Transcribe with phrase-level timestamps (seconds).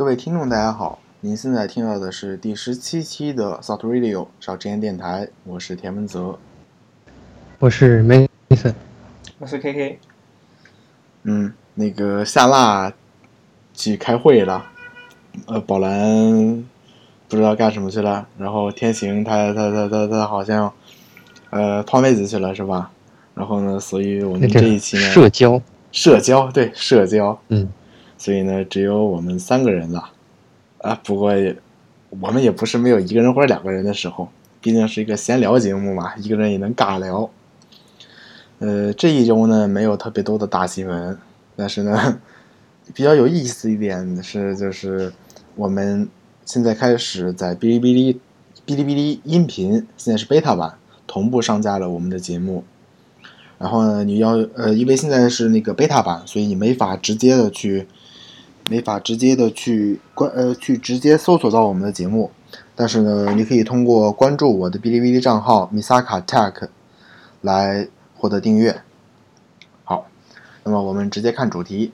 [0.00, 0.98] 各位听众，大家好！
[1.20, 6.38] 您现在听到的是第十七期的 Thought Radio 少之言电台，我是田文泽，
[7.58, 8.72] 我是 Mason，
[9.38, 9.98] 我是 KK。
[11.24, 12.90] 嗯，那个夏辣
[13.74, 14.64] 去开会了，
[15.44, 16.64] 呃，宝蓝
[17.28, 20.72] 不知道干什么去了，然后天行他他他他他好像
[21.50, 22.90] 呃泡妹子去了是吧？
[23.34, 25.60] 然后呢，所以我们这一期呢，社交
[25.92, 27.68] 社交对社交，嗯。
[28.20, 30.10] 所以呢，只有我们三个人了，
[30.82, 31.32] 啊，不过
[32.10, 34.28] 我们也不是没有一个人或者两个人的时候，
[34.60, 37.30] 毕竟是一个闲聊节目嘛，一个人也能尬聊。
[38.58, 41.16] 呃，这一周呢没有特别多的大新闻，
[41.56, 42.20] 但是呢，
[42.92, 45.10] 比较有意思一点是，就是
[45.56, 46.06] 我们
[46.44, 48.20] 现在开始在哔哩哔哩、
[48.66, 50.74] 哔哩哔哩音频，现在是 beta 版，
[51.06, 52.64] 同步上架了我们的节目。
[53.56, 57.86] 然后呢，你要呃，因为现在是那个 beta 版，所以你没法直接的去。
[58.70, 62.30] 没法直接的去关呃去直接搜索到我们的节目，
[62.76, 66.68] 但是呢，你可以通过关注我的哔哩哔哩账号 Misaka Tech
[67.40, 68.80] 来获得订阅。
[69.82, 70.06] 好，
[70.62, 71.90] 那么我们直接看主题。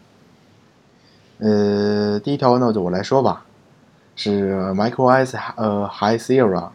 [1.39, 3.47] 呃，第一条呢就我来说吧，
[4.15, 6.69] 是 macOS 呃 High Sierra，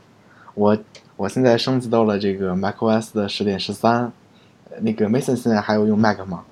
[0.56, 0.76] 我
[1.16, 4.12] 我现在升级到了这个 macOS 的十点十三。
[4.80, 6.44] 那个 Mason 现在还有用 Mac 吗？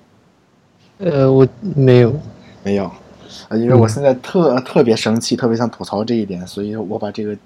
[0.98, 2.14] 呃，我没有，
[2.62, 2.88] 没有。
[3.48, 7.36] 呃，因为我现在特特别生气，特别想吐槽这一点，所以我把这个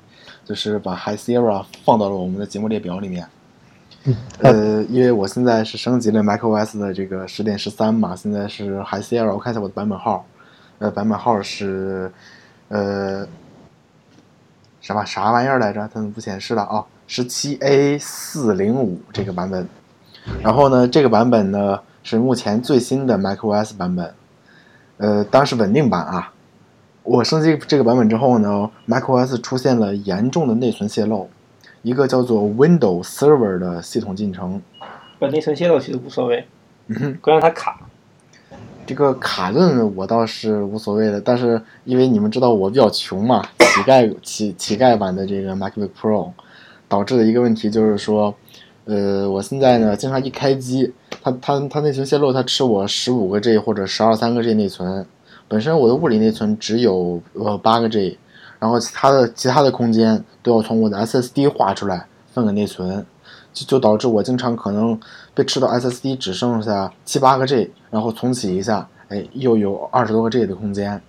[0.45, 3.27] 就是把 High Sierra 放到了我们的节目列表里面。
[4.41, 10.27] 呃，因为我现在是升级了 macOS 的这个十点十三嘛，现在是 High Sierra，我看一下我的版本号，
[10.79, 12.13] 呃，版本号是
[12.69, 13.27] 呃
[14.81, 15.81] 什么啥玩意儿来着？
[15.81, 16.85] 它怎么不显示了啊？
[17.07, 19.67] 十七 A 四零五这个版本。
[20.43, 24.13] 然后呢，这个版本呢是目前最新的 macOS 版本。
[24.97, 26.33] 呃，当时稳定版啊，
[27.03, 31.29] 我升级这个版本之后呢，macOS 出现了严重的内存泄漏，
[31.83, 34.63] 一个叫做 Windows Server 的系统进程。
[35.19, 36.47] 把内存泄漏其实无所谓，
[36.87, 37.81] 嗯哼，不让它卡。
[38.87, 46.31] 这个卡顿我倒是无所谓的，但是因为你们知道我比较穷嘛， 乞丐乞乞丐版的这个 MacBook Pro，
[46.89, 48.35] 导致的一个问题就是说。
[48.87, 55.07] 呃，我现在呢，经常一开机，它它它内存泄露，它吃我十五个 G 或者十二三个 G 内存。
[55.49, 58.19] 本身我的物理内存只有呃八个 G，
[58.59, 63.07] 然后其他的其他的空间都要从我的 SSD 划出来分给内存，
[63.55, 65.01] 就就导致我经常可能
[65.33, 71.01] 被吃到 SSD 只剩下七八个 G，然后重启一下，哎，又有二十多个 G 的空间。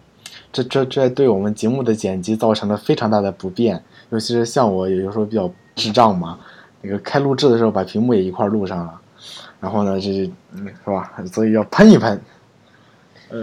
[0.53, 6.39] 这这这对我们节目的剪辑造成了非常大的不便，尤其是像我有时候比较智障嘛。
[6.85, 8.93] 那个开录制的时候，把屏幕也一块录上了，
[9.59, 11.11] 然后呢，这嗯是吧？
[11.31, 12.19] 所以要喷一喷。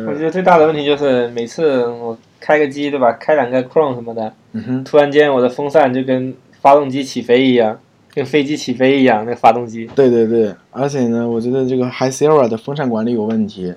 [0.06, 3.12] 我觉得最大的问题就是每次我开个机，对吧？
[3.14, 7.78] 开两个 Chrome 什么的，嗯哼，突然间我的风扇就跟发动机起飞一样，
[8.14, 9.90] 跟飞机起飞一样，那发动机。
[9.94, 13.74] 对对对，而且呢，我觉得这个 High Sierra 的风扇管理有问题，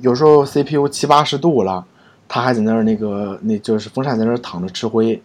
[0.00, 1.84] 有时候 CPU 七八十度了，
[2.26, 5.20] 它还在那儿那个那就是风扇在那儿躺着吃灰。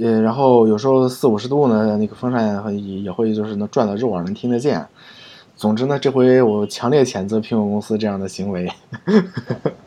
[0.00, 4.86] 呃，然后有时候四五十度呢，那个风扇也也会就是能转的肉耳能听得见。
[5.56, 8.70] 总之呢，这回我强烈谴责苹果公司这样的行为。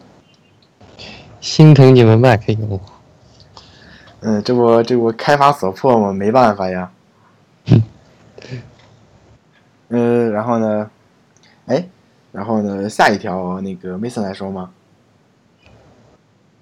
[1.39, 2.79] 心疼你们 Mac 用户。
[4.19, 6.91] 嗯，这不这不开发所迫嘛，没办法呀。
[9.87, 10.91] 嗯，然后呢？
[11.67, 11.87] 哎，
[12.31, 12.89] 然后呢？
[12.89, 14.69] 下一条那个 Mason 来说吗？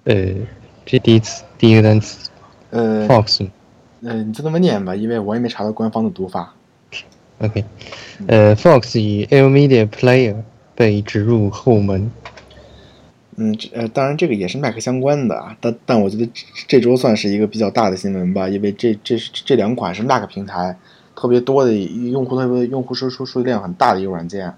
[0.04, 0.14] 呃，
[0.86, 2.30] 这第一次第一个单词。
[2.70, 3.48] 呃，Fox，
[4.02, 6.54] 呃，你就这么念吧，因为我也没查到官方的读法。
[7.38, 7.64] OK，
[8.26, 10.36] 呃，Fox 以 L Media Player
[10.74, 12.10] 被植入后门。
[13.36, 16.30] 嗯，呃，当然这个也是 Mac 相关的，但但我觉得
[16.68, 20.76] 这周算是一个比较大的新闻吧，因为这这是这两款是 Mac 平台
[21.16, 24.52] 特别多的用户，特别用户输出数据量很大的一个软件。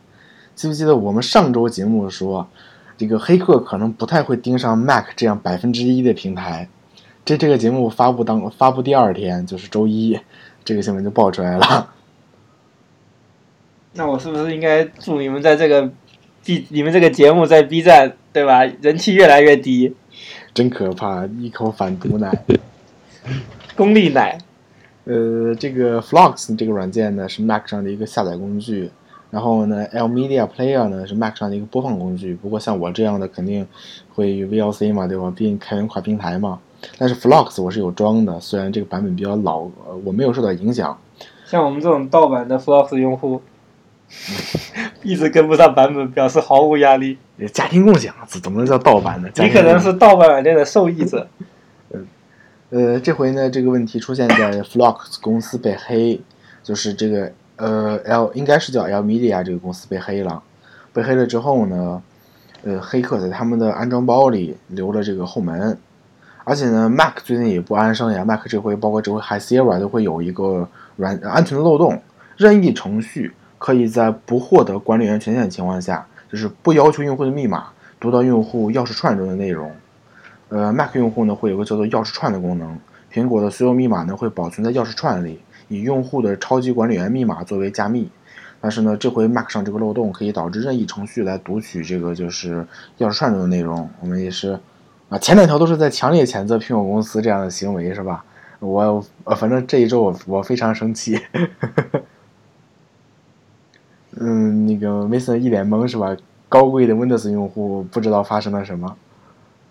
[0.54, 2.48] 记不记得我们上周节目说，
[2.98, 6.68] 这个黑客可能不太会盯上 Mac 这样百分之一的平台？
[7.24, 10.18] 这这个节目发布当发布第二天就是周一，
[10.64, 11.92] 这个新闻就爆出来了。
[13.94, 15.90] 那我是不是应该祝你们在这个
[16.44, 18.64] B 你们这个节目在 B 站对吧？
[18.80, 19.94] 人气越来越低。
[20.54, 22.30] 真可怕，一口反毒奶。
[23.76, 24.38] 功利奶。
[25.04, 28.90] 呃，这个 Flux 这个软件呢是 Mac 上的一个下载工具，
[29.30, 32.34] 然后呢 L Media Player 呢是 Mac 上的一个播放工具。
[32.34, 33.66] 不过像我这样的肯定
[34.14, 35.32] 会 VLC 嘛，对吧？
[35.34, 36.60] 毕竟开源跨平台嘛。
[36.98, 40.96] 但是 Flux 我是有装的，虽然这个版本比较老，呃，我没有受到影响。
[41.46, 43.42] 像我们这种盗版的 Flux 用户，
[45.02, 47.18] 一直跟不上版本，表示毫无压力。
[47.52, 49.28] 家庭共享怎怎么能叫盗版呢？
[49.36, 51.26] 你可能是盗版软件的受益者。
[52.70, 56.20] 呃，这回呢，这个问题出现在 Flux 公司被黑，
[56.62, 60.42] 就是这个呃 L 应该是叫 L Media 这个公司被黑了。
[60.94, 62.02] 被黑了之后呢，
[62.62, 65.76] 呃，黑客在他们的安装包里留了这个后门，
[66.44, 72.02] 而且呢，Mac 最近也不安生呀，Mac 这回包括这回 Hi Sierra 都会有一个软安全的漏洞，
[72.36, 77.68] 任意程序可以在不获得管理员权限的情况下，就是不要求用户的密码
[78.00, 79.70] 读到用户钥匙串中的内容。
[80.48, 82.76] 呃，Mac 用户呢会有个叫做钥匙串的功能，
[83.12, 88.10] 苹果的所有密码呢会保存在钥匙串里，以用户的超级管理员密码作为加密。
[88.60, 92.66] 但是呢，这回 Mac 上这个漏洞可以导致任意程序来读取这个就是
[92.98, 93.88] 钥匙串中的内容。
[94.00, 94.58] 我们也是
[95.12, 98.24] 啊，前两条都是在强烈谴责苹果公司这样的行为，是吧？
[98.60, 101.20] 我呃，反正这一周我我非常生气。
[104.18, 106.16] 嗯，那个 Mason 一脸懵是吧？
[106.48, 108.96] 高贵的 Windows 用户不知道发生了什么。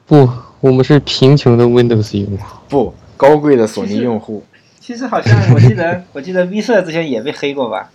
[0.05, 0.29] 不，
[0.59, 2.43] 我们是贫穷的 Windows 用户。
[2.69, 4.43] 不，高贵的索尼用户。
[4.79, 7.89] 其实好像我记得，我记得 V 社之前也被黑过吧？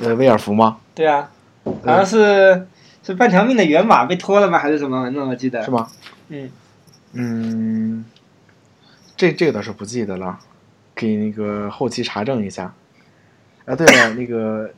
[0.00, 0.78] 呃，威尔福吗？
[0.94, 1.30] 对啊，
[1.64, 2.66] 好像是
[3.02, 4.58] 是半条命的源码被拖了吗？
[4.58, 5.10] 还是什么？
[5.10, 5.88] 那我记得是吗？
[6.28, 6.50] 嗯，
[7.18, 8.04] 嗯，
[9.16, 10.38] 这这个倒是不记得了，
[10.94, 12.74] 可以那个后期查证一下。
[13.64, 14.70] 啊，对了，那个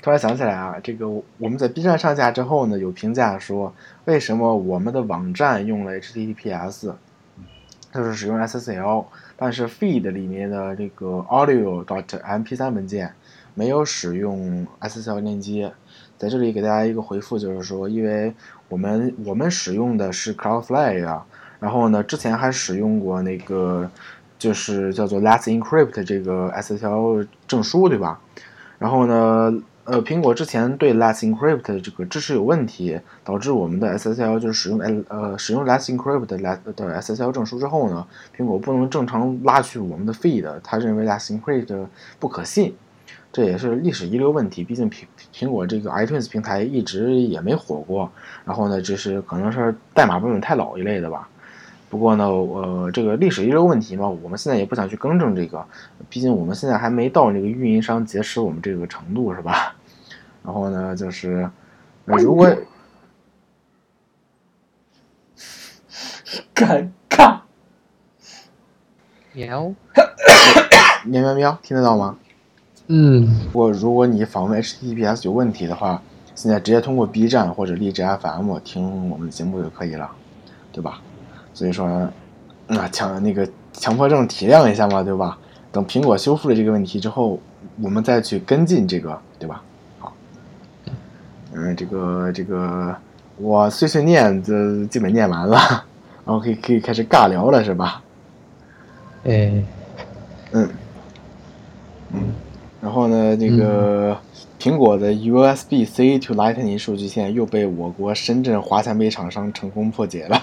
[0.00, 3.74] 突然想起来啊，这个我们在 B 站上架之后呢，有评价说，
[4.04, 6.94] 为什么我们的网站用了 HTTPS，
[7.92, 9.06] 就是使用 SSL，
[9.36, 13.12] 但是 feed 里面的这个 audio dot MP3 文件
[13.54, 15.72] 没有使用 SSL 链接。
[16.16, 18.32] 在这里给大家一个回复，就是说，因为
[18.68, 21.26] 我们我们使用的是 Cloudflare 啊，
[21.62, 23.88] 然后呢，之前还使用过那个
[24.36, 28.18] 就是叫做 Let's Encrypt 这个 SSL 证书，对吧？
[28.80, 29.54] 然后呢，
[29.84, 36.36] 呃，苹果之前对 Let's Encrypt 这个支持有问题，导致我们的 SSL 就是使用呃使用 Let's Encrypt 的
[36.74, 38.04] 的 SSL 证书之后呢，
[38.36, 41.86] 苹果不能正常拉取我们的 feed，他认为 Let's Encrypt
[42.18, 42.74] 不可信。
[43.32, 48.10] 这也是历史遗留问题，毕竟苹苹果这个 iTunes 平台一直也没火过。
[48.44, 51.28] 然后呢，这是可能是代码版本太老一类的吧。
[51.92, 55.62] 不过呢，呃，这个历史遗留问题嘛，我们现在也不想去更正这个，
[56.08, 59.76] 毕竟我们现在还没到那个运营商劫持我们这个程度，是吧？
[60.42, 61.50] 然后呢，就是
[62.06, 62.48] 呃如果
[66.54, 67.40] 尴尬。
[69.36, 69.74] 喵。
[71.04, 72.16] 喵喵喵，听得到吗？
[72.86, 76.02] 嗯，不过如果你访问 HTTPS 有问题的话，
[76.34, 80.10] 现在直接通过 B 站或者荔枝 FM 听我们的节目就可以了，
[80.72, 81.02] 对吧？
[81.54, 81.86] 所以说，
[82.68, 85.38] 啊强那个强迫症体谅一下嘛，对吧？
[85.70, 87.38] 等苹果修复了这个问题之后，
[87.80, 89.62] 我们再去跟进这个，对吧？
[89.98, 90.12] 好，
[91.54, 92.94] 嗯，这个这个
[93.36, 95.56] 我碎碎念这基本念完了，
[96.24, 98.02] 然后可以可以开始尬聊了，是吧？
[99.24, 99.62] 哎，
[100.52, 100.68] 嗯，
[102.12, 102.20] 嗯，
[102.80, 104.16] 然后呢，这个
[104.60, 110.42] 苹果的 USB-C to Lightning 数据线又被我国深圳华强北厂商成功破解了。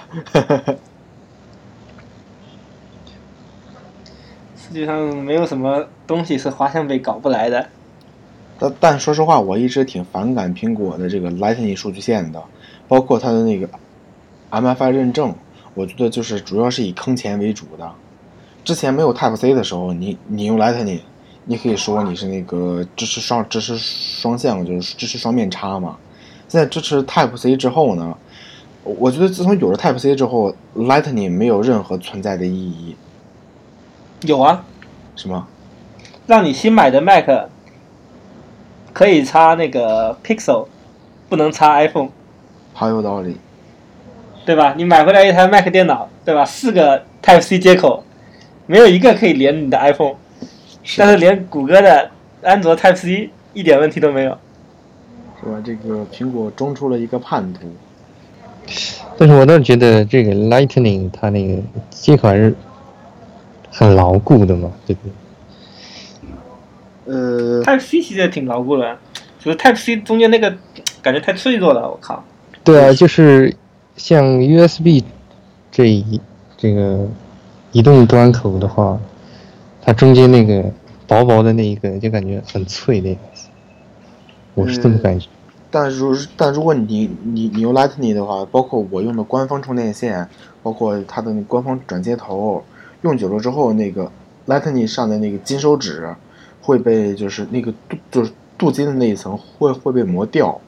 [4.70, 7.68] 世界上没有什么东西是华强北搞不来的。
[8.60, 12.40] 但但说实话，我一直挺反感苹果的这个 Lightning 数据线的，
[12.88, 13.68] 包括它的那个
[14.52, 15.34] MFI 认证，
[15.74, 17.92] 我觉得就是主要是以坑钱为主的。
[18.64, 21.00] 之前没有 Type C 的时候，你你用 Lightning，
[21.46, 25.98] 你可以说你是那个支持双支持双向，就是支持双面插嘛。
[26.48, 28.16] 现在支持 Type C 之后呢，
[28.84, 32.96] 我觉得自从有了 Type C 之后，Lightning 没有任何存在的意义。
[34.22, 34.66] 有啊，
[35.16, 35.48] 什么？
[36.28, 37.26] 让你新买的 Mac
[38.94, 40.68] 可以插那个 Pixel，
[41.30, 42.10] 不能插 iPhone，
[42.74, 43.38] 好有道理。
[44.46, 44.74] 对吧？
[44.76, 46.44] 你买回来一台 Mac 电脑，对吧？
[46.44, 48.04] 四个 Type C 接口，
[48.66, 50.16] 没有一个可以连你的 iPhone，
[50.98, 52.10] 但是连谷歌的
[52.42, 54.38] 安卓 Type C 一点问题都没有。
[55.40, 55.62] 是吧？
[55.64, 57.62] 这个苹果中出了一个叛徒。
[59.18, 62.56] 但是我倒是觉得这个 Lightning 它那个接口还是
[63.80, 65.08] 很牢固的嘛，对不
[67.08, 67.14] 对？
[67.16, 68.98] 呃，Type C 其实也挺牢固的，
[69.40, 70.54] 就是 Type C 中间那个
[71.02, 72.22] 感觉太脆弱了，我靠。
[72.62, 73.56] 对啊，就是
[73.96, 75.02] 像 USB
[75.72, 76.20] 这一
[76.58, 77.08] 这个
[77.72, 79.00] 移动端口的话，
[79.82, 80.70] 它中间那个
[81.08, 83.48] 薄薄的那一个就感觉很脆的样子，
[84.56, 85.30] 我是这么感觉。
[85.72, 90.28] 但如但如果你你你用 Lightning 的话，包括我用的官方充电线，
[90.62, 92.62] 包括它的那官方转接头，
[93.02, 94.12] 用久了之后，那个
[94.48, 96.14] Lightning 上的那个金手指
[96.62, 100.60] 会被就是那个镀就是镀金的那一层会会被磨掉，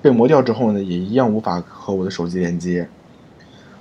[0.00, 2.88] 被磨掉之后呢，也一样无法和我的手机连接。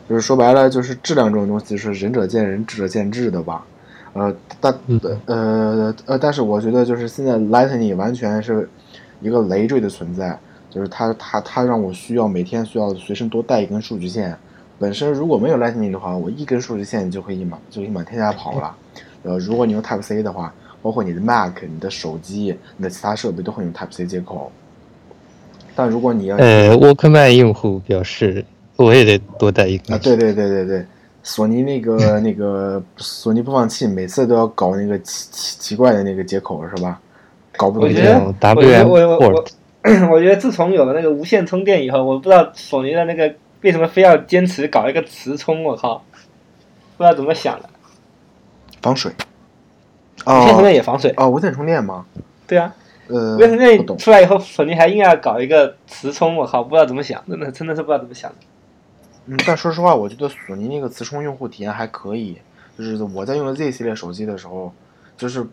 [0.10, 3.66] 就是说白了，就是质量这种东西是仁者见仁，智者见智的吧。
[4.14, 4.78] 呃，但
[5.26, 8.70] 呃呃，但是我觉得就是现在 Lightning 完全是
[9.22, 10.38] 一个累赘的存在，
[10.70, 14.38] 就是它它它让我需要每天需要随身多带一根数据线。
[14.82, 18.76] 本身如果没有 Lightning 的话，我一根数据线就可以满就可以满天下跑了。
[19.22, 24.52] 呃，如果你用 Type C 的话，包括你的 Mac、你的手机、你的其他设备都会用 Type C 接口。
[25.76, 28.44] 但如果你要呃，Walkman 用户表示，
[28.76, 29.96] 我也得多带一根。
[29.96, 30.84] 啊，对对对对对。
[31.22, 37.00] 索尼那个 那个索尼播放器每次都要搞那个奇奇奇怪的那个接口是吧？
[37.56, 39.46] 搞不懂我觉得，我我我
[40.12, 46.03] 我觉得自从有了那个无线充电以后，我不知道索尼的那个为什么非要坚持搞一个磁充，我靠，
[46.98, 47.70] 不知道怎么想的。
[48.82, 49.12] 防水。
[50.25, 52.06] 无线充哦电也防水，哦，无线充电吗？
[52.46, 52.74] 对啊，
[53.08, 53.98] 呃，无线充不电懂。
[53.98, 58.38] 出来以后，索尼还硬要搞一个磁充，我靠，不知道怎么想，真的真的是不知道怎么想的。
[59.25, 62.38] 嗯，但说实话，我觉得索尼那个磁充用户体验还可以。
[62.77, 64.74] 就是我在用 Z 系列手机的时候，
[65.18, 65.46] 就是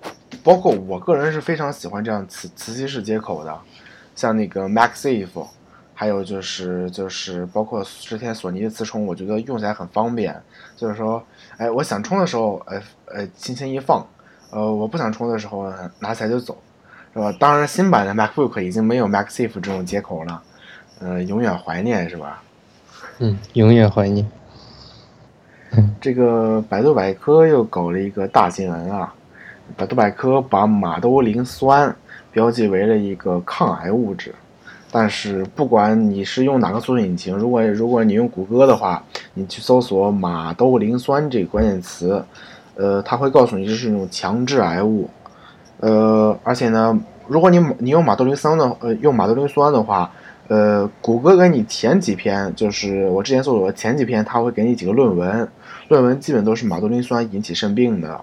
[0.42, 3.58] 包括我个人是非常喜欢这样磁磁吸式接口的，
[4.14, 5.46] 像那个 MagSafe，
[5.98, 10.32] 还有就是就是包括之前索尼的磁充，我觉得用起来很方便。
[10.76, 11.20] 就是说，
[11.56, 14.06] 哎，我想充的时候，呃呃，轻轻一放，
[14.52, 16.56] 呃，我不想充的时候拿起来就走，
[17.12, 17.34] 是吧？
[17.40, 20.40] 当然，新版的 MacBook 已经没有 Mac Safe 这种接口了，
[21.00, 22.44] 呃，永远怀念，是吧？
[23.18, 24.24] 嗯，永远怀念。
[26.00, 29.12] 这个百度百科又搞了一个大新闻啊！
[29.76, 31.92] 百度百科把马兜铃酸
[32.30, 34.32] 标记为了一个抗癌物质，
[34.90, 39.04] 但是不管你是用哪个搜索引擎，如果如果你用谷歌的话，
[39.35, 42.25] 你去搜索马兜铃酸这个关键词，
[42.75, 45.09] 呃，它会告诉你这是一种强致癌物，
[45.80, 50.11] 呃，而且呢，如果你你用马兜铃酸的呃用马兜铃酸的话，
[50.49, 55.47] 呃，谷歌给你前几篇，就是我之前搜索的前几篇，它会给你几个论文，
[55.88, 58.18] 论文基本都是马兜铃酸引起肾病的。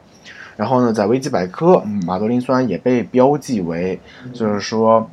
[0.58, 4.00] 然后呢，在维基百科，马兜铃酸也被标记为，
[4.34, 5.06] 就是说，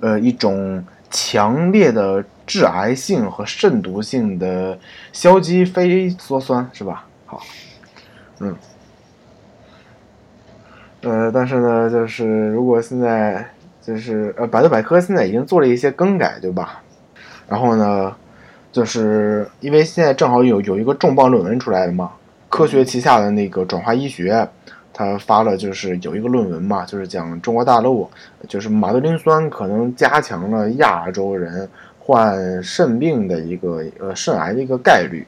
[0.00, 4.78] 呃，一种强烈的致癌性和肾毒性的
[5.12, 7.06] 硝基非羧酸，是吧？
[7.26, 7.42] 好，
[8.40, 8.56] 嗯，
[11.02, 13.44] 呃，但是呢，就是如果现在
[13.82, 16.82] 就是呃，百度百科现在已经做了一些更改，对吧？
[17.48, 18.14] 然后呢，
[18.70, 22.12] 就是因为现在正好有有一个重磅论文出来了嘛，
[22.48, 24.48] 科学旗下的那个转化医学，
[25.00, 28.06] 他发了就是有一个论文嘛，就是讲中国大陆
[28.46, 31.66] 就是马兜铃酸可能加强了亚洲人
[31.98, 35.26] 患肾病的一个呃肾癌的一个概率。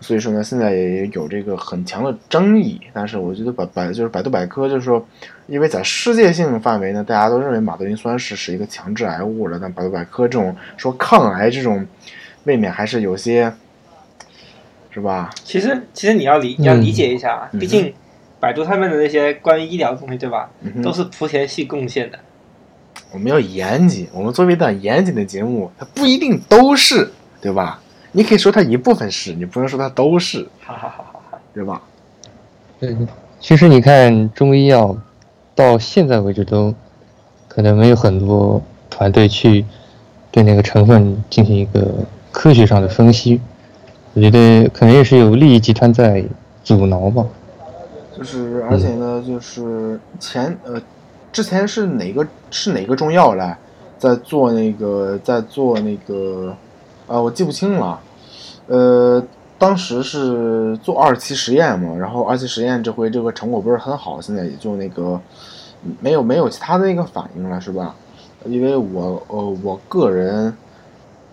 [0.00, 5.06] 所以说呢，现在也有这个很强的争议，但是我觉得百百就是百度百科就是说，
[5.46, 11.86] 因为在世界性范围呢，大家都认为马兜铃酸是是一个强致癌物了，但百度百科这种说抗癌这种，
[12.44, 13.52] 未免还是有些，
[14.90, 15.30] 是吧？
[15.44, 17.94] 其实其实你要理你要理解一下啊，嗯毕竟
[18.42, 20.50] 百度上面的那些关于医疗的东西，对吧？
[20.62, 22.18] 嗯都是莆田系贡献的。
[23.12, 27.80] 我们要严谨，我们作为一档严谨的节目，它不一定都是，对吧？
[28.10, 31.80] 你可以说它一部分是，你不能说它都是，好好好好好，对吧？
[32.80, 32.96] 对，
[33.38, 34.96] 其实你看中医药
[35.54, 36.74] 到现在为止都
[37.46, 39.64] 可能没有很多团队去
[40.32, 43.40] 对那个成分进行一个科学上的分析，
[44.14, 46.24] 我觉得可能也是有利益集团在
[46.64, 47.24] 阻挠吧。
[48.22, 50.80] 就是而且呢，就是前呃，
[51.32, 53.58] 之前是哪个是哪个中药来，
[53.98, 56.54] 在做那个在做那个，
[57.08, 57.98] 啊，我记不清了，
[58.68, 59.20] 呃，
[59.58, 65.20] 当时是做二期实验嘛，然后二期实验这回这个成果不是很好，现在也就那个
[65.98, 67.92] 没有没有其他的一个反应了，是吧？
[68.44, 70.56] 因为我呃我个人，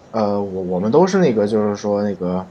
[0.10, 2.43] 呃我我们都是那个就是说那个。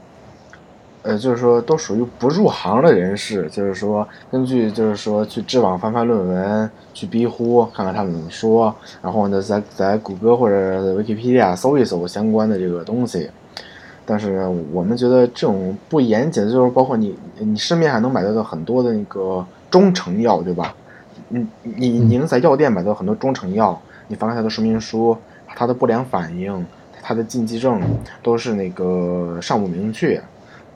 [1.09, 13.27] 呃，就是说都属于不入行的人士，就是说根据就是说去知网翻翻论文，去逼呼看看他们怎么说，然后呢，在在谷歌或者 Wikipedia 搜一搜相关的这个东西。
[14.05, 20.75] 但是，我们觉得这种不严谨的，就是包括你你身边还能买到的很多的那个中成药，对吧？
[21.29, 25.17] 你你你能在药店买到很多中成药，你翻看它的说明书，
[25.55, 26.63] 它的不良反应、
[27.01, 27.81] 它的禁忌症
[28.21, 30.21] 都是那个尚不明确。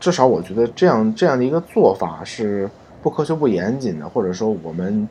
[0.03, 2.69] 至少我觉得这样这样的一个做法是
[3.01, 5.07] 不科学、不严谨的，或者说我们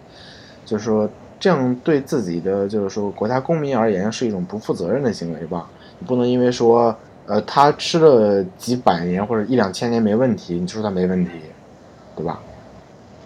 [0.66, 1.08] 就是说
[1.40, 5.66] 这样对自己的就是说国家公民而言是一种不负责任的行为吧。
[5.98, 6.94] 你不能因为说
[7.24, 11.30] 呃他吃了几百年或者一两千年没问题，你就说他没问题，
[12.14, 12.38] 对吧？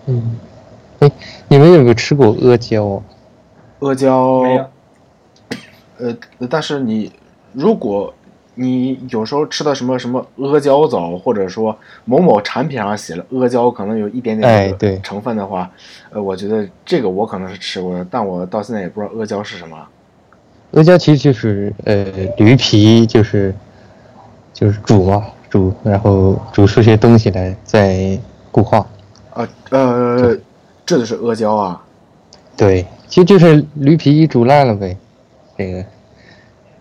[0.07, 0.39] 嗯，
[1.01, 1.11] 哎，
[1.49, 3.03] 你们有没有吃过阿胶啊？
[3.81, 4.67] 阿胶没有。
[5.99, 6.17] 呃，
[6.49, 7.11] 但是你
[7.53, 8.15] 如果
[8.57, 15.71] 你有时候吃的什么什么阿胶枣，或者说某某产品上写了阿胶，可能有一点点哎对成分的话，
[16.11, 19.77] 呃，我觉得这个我可能是吃过的，但我到现在也不知道阿胶是什么。
[20.73, 22.05] 阿胶其实就是呃
[22.39, 23.55] 驴皮，就是
[24.53, 28.19] 就是煮嘛，煮然后煮出些东西来再
[28.51, 28.79] 固化。
[29.33, 30.37] 啊呃，
[30.85, 31.83] 这就是阿胶啊。
[32.57, 34.97] 对，其实就是驴皮煮烂了呗。
[35.59, 35.85] 这个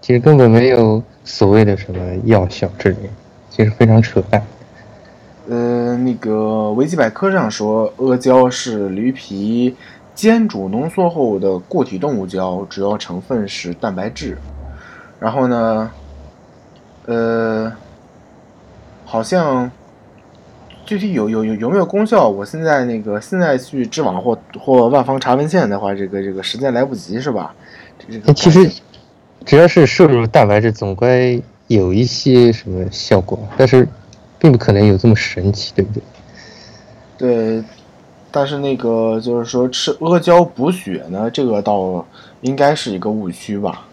[0.02, 2.98] 其实根本没有所谓的什么药效之类，
[3.50, 4.42] 其实非常扯淡。
[5.50, 9.76] 呃，那个维基百科上说，阿胶是驴皮
[10.14, 14.38] 煎煮浓缩后的固体动物胶，主要成分是蛋白质。
[15.20, 15.92] 然后呢，
[17.06, 17.72] 呃，
[19.06, 19.70] 好像
[20.86, 27.54] 具体有有有有没有功效，我现在那个现在去知网或或万方查文献的话，这个这个时间来不及是吧？
[28.00, 28.70] 这这个其实
[29.46, 33.88] 只要是摄入蛋白质，总该有一些什么效果，但是
[34.40, 36.04] 并不可能有这么神奇，对不对？
[37.18, 37.64] 对，
[38.32, 42.06] 但是那个就是说吃阿胶补血呢，这个倒
[42.42, 43.86] 应该是一个误区吧，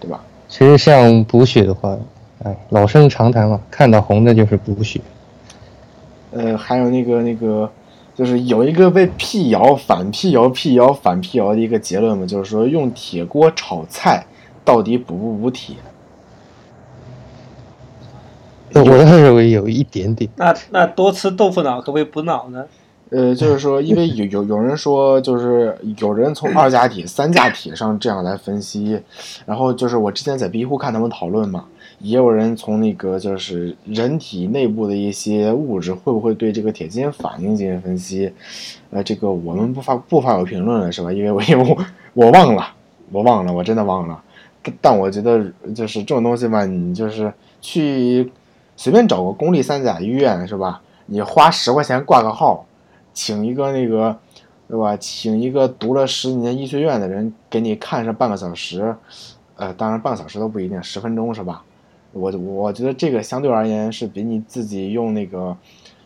[0.00, 0.22] 对吧？
[0.48, 1.96] 其实像补血的话，
[2.42, 5.00] 哎，老生常谈嘛，看到红的就是补血。
[6.32, 7.70] 呃，还有那个那个，
[8.14, 14.26] 就是有一个被辟谣、反辟谣、辟谣、反辟谣的一个结论嘛，就是说用铁锅炒菜
[14.64, 15.76] 到底补不补铁？
[18.74, 20.30] 我倒是认为有一点点。
[20.36, 22.64] 那那多吃豆腐脑可不可以补脑呢？
[23.10, 28.98] 呃，就是说，因为有有有人说，就是有人从二价铁、三价铁上这样来分析，
[29.44, 31.66] 然后就是我之前在 B 乎看他们讨论嘛，
[31.98, 38.32] 也有人从那个就是人体内部的一些物质会不会对这个铁进行反应进行分析，
[38.90, 41.12] 呃，这个我们不发不发表评论了是吧？
[41.12, 42.66] 因为我因为我我忘了，
[43.10, 44.22] 我忘了，我真的忘了，
[44.80, 48.32] 但我觉得就是这种东西吧，你就是去
[48.76, 50.82] 随便找个公立三甲医院是吧？
[51.06, 52.66] 你花十块钱挂个号。
[53.14, 54.18] 请一个那个，
[54.66, 54.96] 对吧？
[54.96, 58.96] 请一个读了十几年医学院的人给你看上半个小时，
[59.56, 61.62] 呃，当然半个小时都不一定，十分钟是吧？
[62.12, 65.54] 我我觉得这个相对而言是比你自己用那个，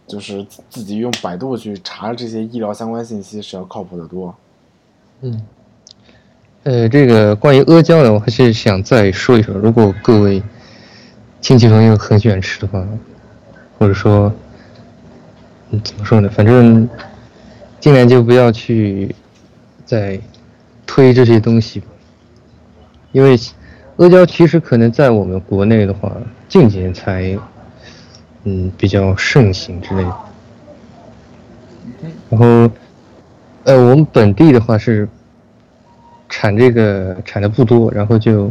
[0.04, 4.34] 就是自己用百度去查这些医疗相关信息是要靠谱的多。
[5.20, 5.40] 嗯，
[6.66, 10.42] 呃，这个关于阿胶呢，我还是想再说一说，如果各位
[11.40, 12.84] 亲戚朋友很喜欢吃的话，
[13.78, 14.32] 或者说。
[15.70, 16.28] 嗯，怎么说呢？
[16.28, 16.88] 反正
[17.78, 19.14] 尽量就不要去
[19.84, 20.18] 再
[20.86, 21.86] 推这些东西吧，
[23.12, 23.38] 因为
[23.96, 26.12] 阿胶其实可能在我们国内的话，
[26.48, 27.38] 近几年才
[28.42, 30.16] 嗯比较盛行之类的。
[32.30, 32.70] 然后，
[33.64, 35.08] 呃，我们本地的话是
[36.28, 38.50] 产这个产的不多，然后就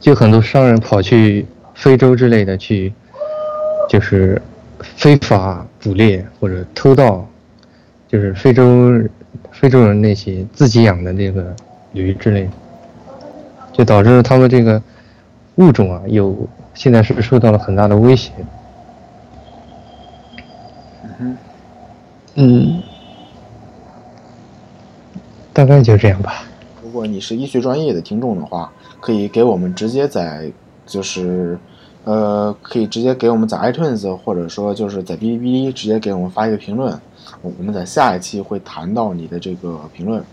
[0.00, 2.92] 就很多商人跑去非洲之类的去，
[3.88, 4.40] 就是
[4.96, 5.64] 非法。
[5.80, 7.24] 捕猎或者偷盗，
[8.08, 9.00] 就是非洲
[9.52, 11.54] 非洲人那些自己养的那个
[11.92, 12.50] 驴之类的，
[13.72, 14.82] 就导致他们这个
[15.54, 16.36] 物种啊，有
[16.74, 18.32] 现在是受到了很大的威胁。
[21.20, 21.38] 嗯
[22.34, 22.82] 嗯，
[25.52, 26.42] 大概就这样吧。
[26.88, 30.50] 如果你是医学专业的听众的话，可以给我们直接在
[30.86, 31.58] 就是。
[32.04, 36.98] 呃，可以直接给我们在 iTunes，或者说就是在哔哩哔哩直接给我们发一个评论，
[37.42, 40.24] 我们在下一期会谈到你的这个评论。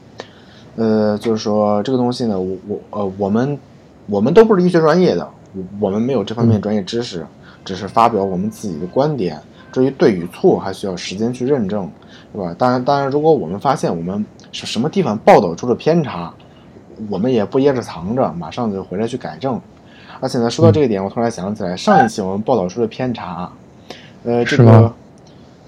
[0.78, 3.60] 呃，就是说这个东西呢，我我呃我们
[4.06, 7.28] 我们都不是医学专业的，我我们没有这方面专业知识，
[7.66, 9.38] 只是发表我们自己的观点。
[9.74, 11.92] 至于对与错，还需要时间去认证，
[12.32, 12.56] 是吧？
[12.58, 16.34] 当然，当然，如果我们发现我们是什么地方报道出了偏差，
[17.10, 19.60] 我们也不掖着藏着，马上就回来去改正。
[20.20, 23.52] 而且呢，说到这个点，我突然想起来，上一期我们报道出的偏差，
[24.24, 24.94] 呃，这个，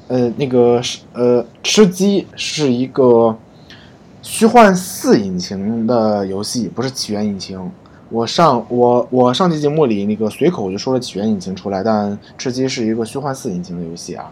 [0.08, 3.38] 呃，那个是呃，吃鸡是一个
[4.22, 7.60] 虚幻四引擎的游戏，不是起源引擎。
[8.10, 14.32] 我上我我上期节目里那个随口就说了起源引擎出来，但吃鸡是一个虚幻四引擎的游戏啊。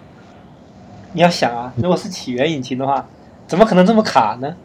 [1.12, 3.06] 你要想啊，如果是起源引擎的话，
[3.48, 4.56] 怎么可能这么卡呢？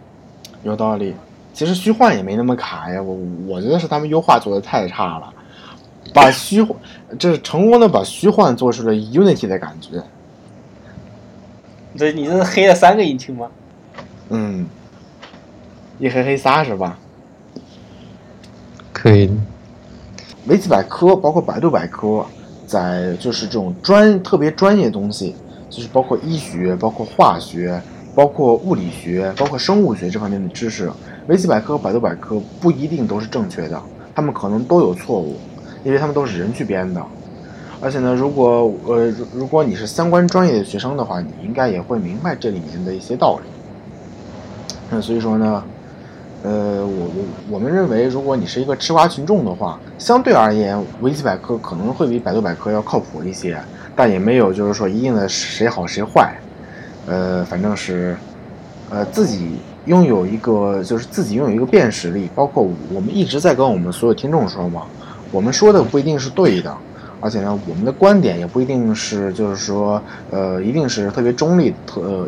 [0.63, 1.15] 有道理，
[1.53, 5.33] 其实虚幻也没那么卡呀，我我觉得是他们优化做的太差了。
[6.13, 6.77] 把虚幻，
[7.19, 10.03] 这是成功的把虚幻做出了 Unity 的感觉。
[11.97, 13.49] 这你这是黑了三个引擎吗？
[14.31, 14.67] 嗯，
[15.99, 16.99] 一黑黑仨是吧？
[18.93, 19.31] 可以。
[20.47, 22.25] 维基百科包括百度百科，
[22.67, 25.37] 在就是这种专特别专业东西，
[25.69, 27.81] 就是包括医学、包括化学、
[28.15, 30.91] 包括物理学、包括生物学这方面的知识，
[31.31, 33.81] 维基百科和、百度百科不一定都是正确的，
[34.17, 35.37] 他们可能都有错误，
[35.85, 37.01] 因为他们都是人去编的。
[37.81, 43.49] 而且呢，如果呃如如果你是相关专业的学生的话，你应该也会明白这里面的一些道理。
[44.91, 45.63] 那所以说呢，
[46.43, 53.57] 呃，我我我们认为，如果你是一个吃瓜群众的话，相对而言，维基百科可能会比百度百科要靠谱一些，
[53.95, 56.35] 但也没有就是说一定的谁好谁坏。
[57.07, 58.17] 呃，反正是，
[58.91, 64.83] 呃，自己拥有一个就是自己拥有一个辨识力，包括我们一直在跟我们所有听众说嘛，
[65.31, 66.77] 我们说的不一定是对的。
[67.23, 72.27] 而且呢，我们的观点也不一定是，就是说，呃，一定是特别中立、特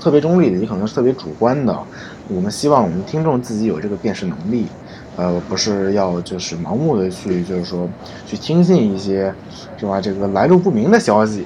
[0.00, 1.76] 特别中立的，也可能是特别主观的。
[2.28, 4.66] 我们希望我们听众自己有这个辨识能力，
[5.16, 7.88] 呃，不是要就是盲目的去，就是说
[8.24, 9.34] 去听信一些，
[9.76, 10.00] 是吧？
[10.00, 11.44] 这个来路不明的消息。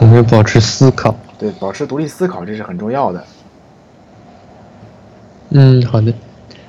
[0.00, 1.14] 我们要保持思考。
[1.42, 3.24] 对，保持独立思考，这是很重要的。
[5.48, 6.14] 嗯，好的。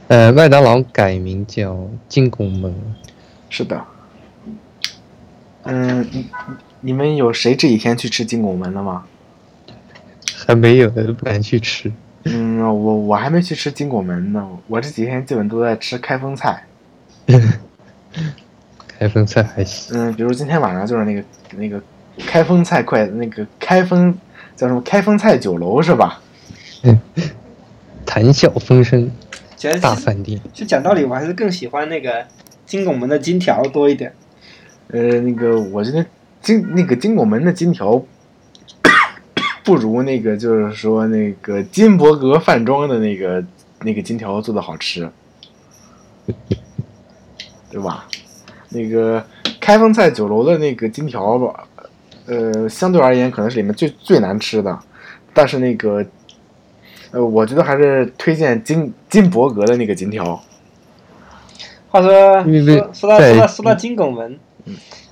[0.07, 2.73] 呃，麦当劳改名叫金拱门。
[3.51, 3.79] 是的，
[5.61, 6.25] 嗯，你
[6.81, 9.03] 你们有谁这几天去吃金拱门了吗？
[10.35, 11.91] 还没有，不敢去吃。
[12.23, 16.63] 嗯，我我还没去吃金拱门呢，我这几天基本都在吃开封菜。
[18.87, 19.95] 开封菜还行。
[19.95, 21.23] 嗯，比如今天晚上就是那个
[21.57, 21.79] 那个
[22.25, 24.17] 开封菜快那个开封
[24.55, 26.21] 叫什么开封菜酒楼是吧？
[26.83, 26.99] 嗯，
[28.05, 29.11] 谈笑风生
[29.81, 30.39] 大饭店。
[30.53, 32.25] 就讲道理，我还是更喜欢那个。
[32.65, 34.15] 金拱门的金条多一点，
[34.87, 36.03] 呃，那个我觉得
[36.41, 38.01] 金那个金拱门的金条
[39.63, 43.43] 不如那个就是说那个金伯格饭庄的那个
[43.81, 45.07] 那个金条做的好吃，
[47.69, 48.07] 对吧？
[48.69, 49.23] 那个
[49.59, 51.67] 开封菜酒楼的那个金条吧，
[52.25, 54.79] 呃，相对而言可能是里面最最难吃的，
[55.33, 56.05] 但是那个
[57.11, 60.41] 呃，我觉得还是推荐金金伯格的那个金条。
[61.89, 62.09] 话说
[62.43, 64.39] 说说到说到说到金拱门，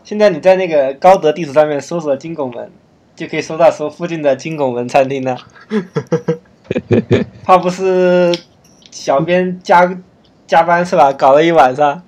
[0.04, 2.72] 现在你在那个高德地图上面搜索金拱门，
[3.16, 5.38] 就可以搜到说附近的金拱门餐厅了。
[7.44, 8.34] 怕不是
[8.90, 9.96] 小编加
[10.48, 11.12] 加班是吧？
[11.14, 12.02] 搞了一晚上。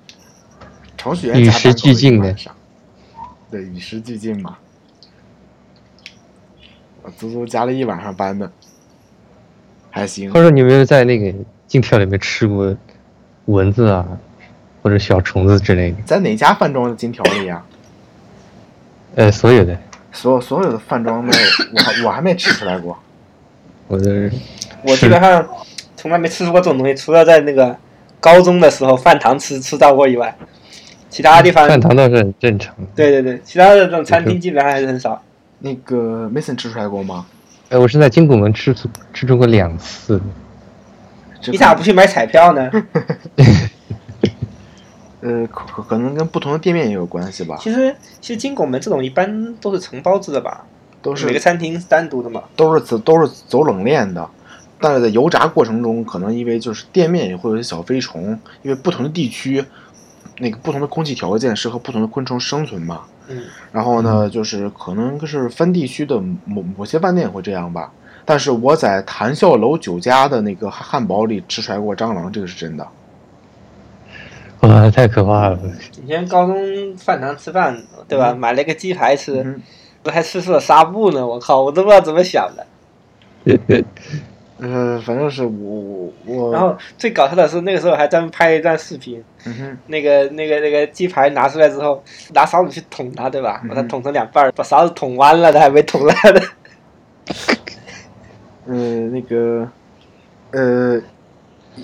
[0.96, 2.34] 程序员与时俱进的。
[3.50, 4.56] 对，与时俱进嘛。
[7.04, 8.50] 我足足加了一晚上班呢，
[9.90, 10.32] 还行。
[10.32, 11.32] 或者你有没有在那个
[11.66, 12.74] 金条里面吃过
[13.44, 14.06] 蚊子啊？
[14.82, 17.62] 或者小虫子之类的，在哪家饭庄的金条里呀？
[19.14, 19.78] 呃，所有的，
[20.12, 21.32] 所有所有的饭庄的，
[21.74, 22.98] 我还我还没吃出来过。
[23.88, 24.30] 我的，
[24.82, 25.46] 我基本上
[25.96, 27.74] 从来没吃出过这种东西，除了在那个
[28.20, 30.36] 高中的时候饭堂吃吃到过以外，
[31.08, 32.74] 其他地方饭堂倒是很正常。
[32.94, 35.22] 对对对，其他的这种餐厅基本上还是很少。
[35.64, 37.24] 那个 Mason 吃出来过吗？
[37.70, 40.20] 哎，我是在金拱门吃出吃出过两次。
[41.46, 42.70] 你咋不去买彩票呢？
[45.22, 47.56] 呃，可可能跟不同的店面也有关系吧。
[47.62, 50.66] 其实，其实金拱门这种一般都是承包制的吧，
[51.00, 52.42] 都是每个餐厅单独的嘛。
[52.54, 54.28] 都是走都是走冷链的，
[54.78, 59.64] 但是在油炸过程中，可能因为就是店面也会有些小飞虫，因为不同的地区，
[60.40, 63.00] 那个不同的空气条件适合不同的昆虫生存嘛。
[63.28, 63.42] 嗯。
[63.72, 67.92] 然后呢，就是可能是分地区的某某些饭店会这样吧。
[68.24, 72.86] 但是我在谈笑楼酒家的那个汉堡里吃出来过蟑螂，这个是真的。
[74.60, 75.58] 哇，太可怕了！
[76.02, 78.32] 以前高中饭堂吃饭，对吧？
[78.32, 79.60] 买了个鸡排吃，
[80.04, 81.26] 我还吃出了纱布呢！
[81.26, 82.66] 我靠，我都不知道怎么想的。
[84.58, 86.52] 嗯，反正是我我。
[86.52, 89.22] 然后最搞笑的是，那个时候还专门拍了一段视频。
[89.86, 93.62] 那个那个那个鸡排拿出来之后，拿勺子去捅它，对吧？
[93.68, 96.40] 把它捅成两半儿，把勺子捅弯了，它还没捅烂呢。
[98.66, 99.68] 嗯，那个，
[100.52, 101.00] 呃，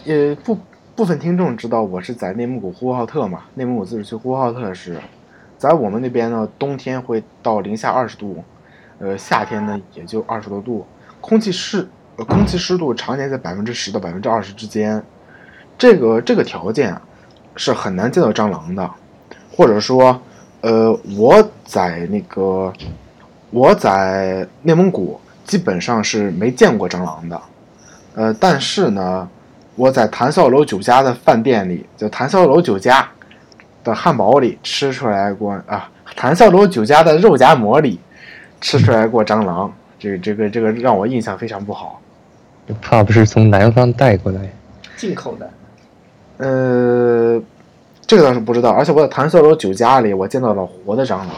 [0.06, 0.58] 呃部。
[0.96, 3.44] 部分听众知道我是在内蒙古呼和浩特嘛？
[3.54, 5.00] 内蒙古自治区呼和浩特市，
[5.56, 8.44] 在我们那边呢，冬天会到零下二十度，
[8.98, 10.84] 呃，夏天呢也就二十多度，
[11.22, 11.88] 空气湿，
[12.24, 15.02] 空气湿度常年在百分之十到百分之二十之间，
[15.78, 16.96] 这个这个条件
[17.56, 18.90] 是很难见到蟑螂的，
[19.52, 20.20] 或者说，
[20.60, 22.72] 呃，我在那个
[23.50, 27.40] 我在内蒙古基本上是没见过蟑螂的，
[28.14, 29.28] 呃，但是呢。
[29.76, 33.08] 我在谭笑楼酒家的饭店里，就谭笑楼酒家
[33.82, 37.98] 的汉堡里吃出来过啊，谭笑楼酒家的肉夹馍里
[38.60, 41.98] 吃出来过蟑螂，这个这个这个让我印象非常不好。
[42.80, 44.40] 怕不是从南方带过来？
[44.96, 45.50] 进口的？
[46.38, 47.42] 呃，
[48.06, 48.70] 这个倒是不知道。
[48.70, 51.30] 而且我在谭笑楼酒家里，我见到了活的蟑螂，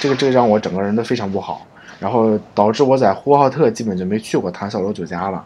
[0.00, 1.66] 这个这个让我整个人都非常不好。
[2.00, 5.44] 然后导致我在呼和浩特基本就没去过谭笑楼酒家了。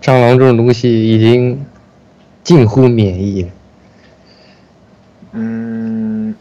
[0.00, 1.66] 蟑螂这种东西已经
[2.44, 3.48] 近乎免疫了。
[5.32, 6.34] 嗯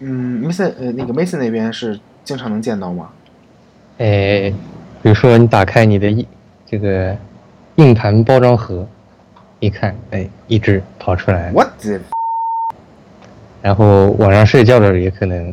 [0.00, 3.10] 嗯，Mason 呃那个 Mason 那边是经常能见到吗？
[3.98, 4.52] 哎，
[5.04, 6.26] 比如说你打开你的硬
[6.64, 7.14] 这个
[7.74, 8.88] 硬盘包装盒，
[9.60, 11.52] 一看，哎，一只跑出来了。
[11.54, 12.00] 我的
[13.60, 15.52] 然后晚上睡觉的时候也可能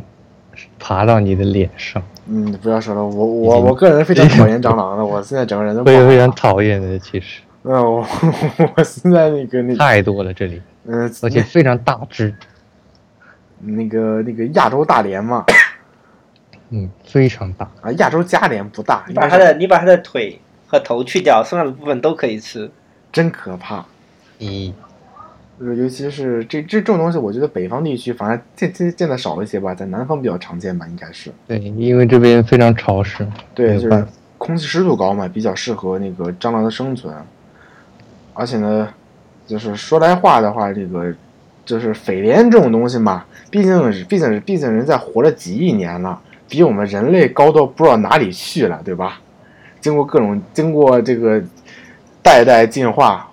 [0.79, 7.41] 爬到你的脸上，嗯，不要说了，我我我个人非常讨厌蟑螂的， 我现在整个人都不好非常非常讨厌的，其实。
[7.63, 8.07] 嗯，我
[8.77, 12.33] 我现在那个那个太多了这里，嗯，而且非常大只，
[13.59, 15.43] 那个那个亚洲大连嘛，
[16.71, 17.69] 嗯，非常大。
[17.81, 22.71] 啊，亚洲加连不大，你把它的你把它的腿和头去掉，剩下的部分都可以吃。
[23.11, 23.85] 真可怕。
[24.39, 24.73] 咦，
[25.59, 31.31] 呃，尤其是这这这种东西，我觉得北方地区反而见见见的少一些吧，在南方比较常见吧，应该是。
[31.47, 34.05] 对，因为这边非常潮湿，对，就是
[34.37, 37.13] 空气湿度高嘛，比较适合那个蟑螂的生存。
[38.33, 38.87] 而且呢，
[39.45, 41.13] 就是说来话的话，这个
[41.65, 46.19] 就是匪莲这种东西嘛，毕竟是毕竟是毕竟人在活了几亿年了，
[46.51, 49.21] 比我们人类高到不知道哪里去了，对吧？
[49.79, 51.41] 经过各种经过这个
[52.21, 53.25] 代代进化，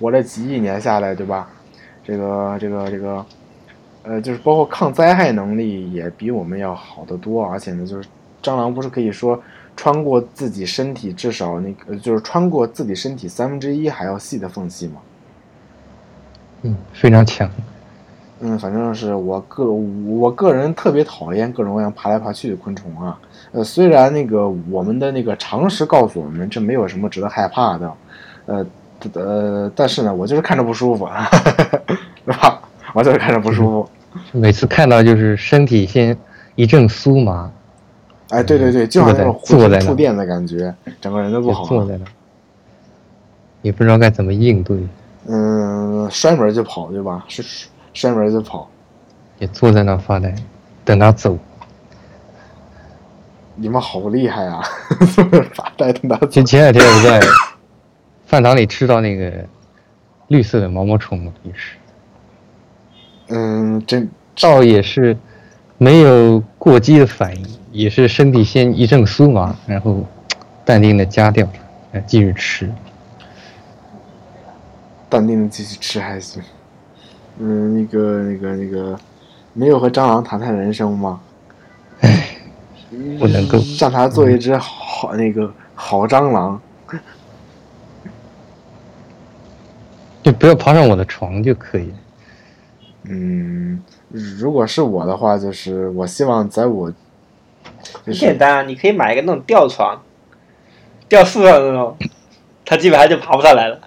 [0.00, 1.46] 活了几亿年下来，对吧？
[2.02, 3.26] 这个这个这个，
[4.02, 8.08] 呃，就是包括抗灾害能力也比我们要好得多，而且呢，就是
[8.42, 9.38] 蟑螂不是可以说
[9.76, 14.94] 穿过自己身体至少那个，就是穿过自己身体三分之一还要细的缝隙吗。
[16.62, 17.46] 嗯，非常强。
[18.40, 23.18] 嗯，反正是我个我个人特别讨厌各种各样爬来爬去的昆虫啊。
[23.52, 27.92] 呃，虽然那个我们的那个常识告诉我们这没有什么值得害怕的，
[28.46, 28.66] 呃
[29.14, 31.08] 呃，但是呢，我就是看着不舒服，
[32.26, 32.60] 对吧？
[32.92, 33.88] 我就是看着不舒服。
[34.32, 36.16] 每次看到就是身体先
[36.54, 37.50] 一阵酥麻，
[38.30, 41.64] 哎，对对对，就好像那种坐在触电的感觉，整个人都不就好。
[41.66, 42.04] 坐在那，
[43.62, 44.78] 也不知道该怎么应对，
[45.26, 47.24] 嗯，摔门就跑，对吧？
[47.28, 48.68] 是摔门就跑。
[49.38, 50.34] 也坐在那发呆，
[50.84, 51.38] 等他走。
[53.56, 54.62] 你们好厉害啊！
[55.54, 56.44] 发呆等他走前。
[56.44, 57.20] 前两天我在
[58.26, 59.32] 饭堂里吃到那个
[60.28, 61.76] 绿色的毛毛虫，也是，
[63.28, 65.16] 嗯，真倒也是
[65.78, 70.04] 没有过激的反应，也是身体先一阵酥麻，然后
[70.64, 71.46] 淡定的夹掉，
[71.92, 72.72] 呃继续吃。
[75.08, 76.42] 淡定的继续吃还行。
[77.38, 78.98] 嗯，那个那个那个，
[79.52, 81.20] 没有和蟑螂谈谈人生吗？
[83.18, 86.60] 不能够让它做一只好那个好蟑螂。
[90.22, 91.92] 就不要爬上我的床就可以。
[93.02, 96.96] 嗯，如果是我的话，就是我希望在我，就
[98.04, 100.00] 很是简单啊，你可以买一个那种吊床，
[101.08, 101.96] 吊树上的那种，
[102.64, 103.78] 它基本上就爬不上来了。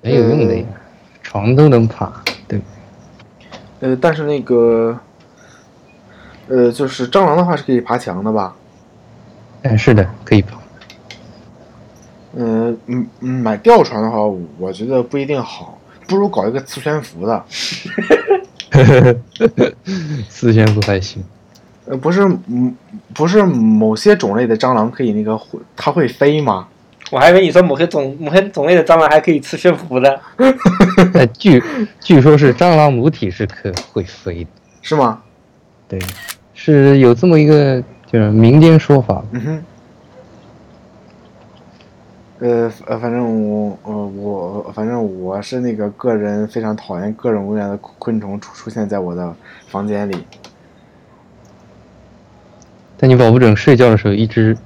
[0.00, 0.64] 没有用的呀，
[1.22, 2.10] 床都能爬？
[3.80, 4.98] 呃，但是那个，
[6.48, 8.54] 呃，就是蟑螂的话是可以爬墙的吧？
[9.62, 10.58] 哎，是的，可以爬。
[12.34, 14.18] 嗯嗯嗯，买吊床的话，
[14.58, 17.44] 我觉得不一定好，不如搞一个磁悬浮的。
[20.28, 21.22] 磁悬浮还行，
[21.86, 22.76] 呃，不是，嗯，
[23.14, 26.68] 不是某些种类的蟑螂可以那个会，它会飞吗？
[27.10, 30.20] 我还以为你说某些种某些种类的蟑螂还可以吃悬浮的，
[31.14, 31.62] 呃，据
[32.00, 34.50] 据说是蟑螂母体是可会飞的，
[34.82, 35.22] 是吗？
[35.88, 35.98] 对，
[36.54, 39.24] 是有这么一个就是民间说法。
[39.32, 39.64] 嗯哼。
[42.40, 49.34] 呃呃，反正我呃我反正我是那个个人非常讨厌各种各样的昆虫出出现在我的
[49.66, 50.24] 房间里。
[52.96, 54.56] 但你保不准睡觉的时候一只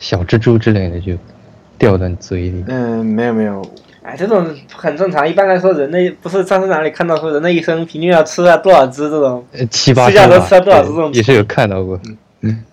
[0.00, 1.16] 小蜘蛛之类的就
[1.78, 2.64] 掉到你嘴里。
[2.68, 3.62] 嗯，没有没有，
[4.02, 5.28] 哎，这种很正常。
[5.28, 9.44] 一般来说，人类不是上次哪里看到说人类一生平均要吃了多少只这种？
[9.52, 12.00] 呃，七八只吧都吃了多少只这种对也是有看到过。
[12.40, 12.64] 嗯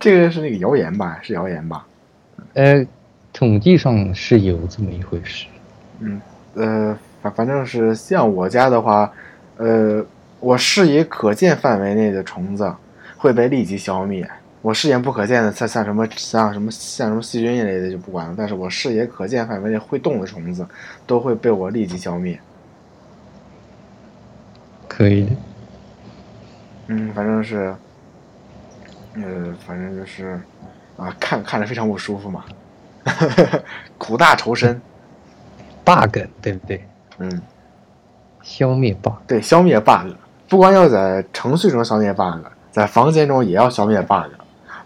[0.00, 1.18] 这个是那个谣言吧？
[1.22, 1.86] 是谣言吧？
[2.54, 2.84] 呃，
[3.32, 5.46] 统计上是有这么一回事。
[6.00, 6.20] 嗯
[6.54, 9.12] 呃，反反正是像我家的话，
[9.58, 10.04] 呃，
[10.40, 12.74] 我视野可见范围内的虫子
[13.16, 14.28] 会被立即消灭。
[14.62, 20.64] 我视野不可见的，像像什么像什么像什么细菌一类的就不管了，但是我视野可见范围内会动的虫子
[21.06, 22.38] 都会被我立即消灭。
[24.88, 25.30] 可以的，
[26.86, 27.74] 嗯，反正是，
[29.14, 30.40] 呃，反正就是
[30.96, 32.44] 啊，看看着非常不舒服嘛，
[33.98, 34.80] 苦大仇深。
[35.84, 36.86] bug 对不对？
[37.18, 37.42] 嗯，
[38.42, 40.12] 消灭 bug，对，消灭 bug，
[40.48, 44.30] 不光要在程序中消灭 bug，在房间中也要消灭 bug。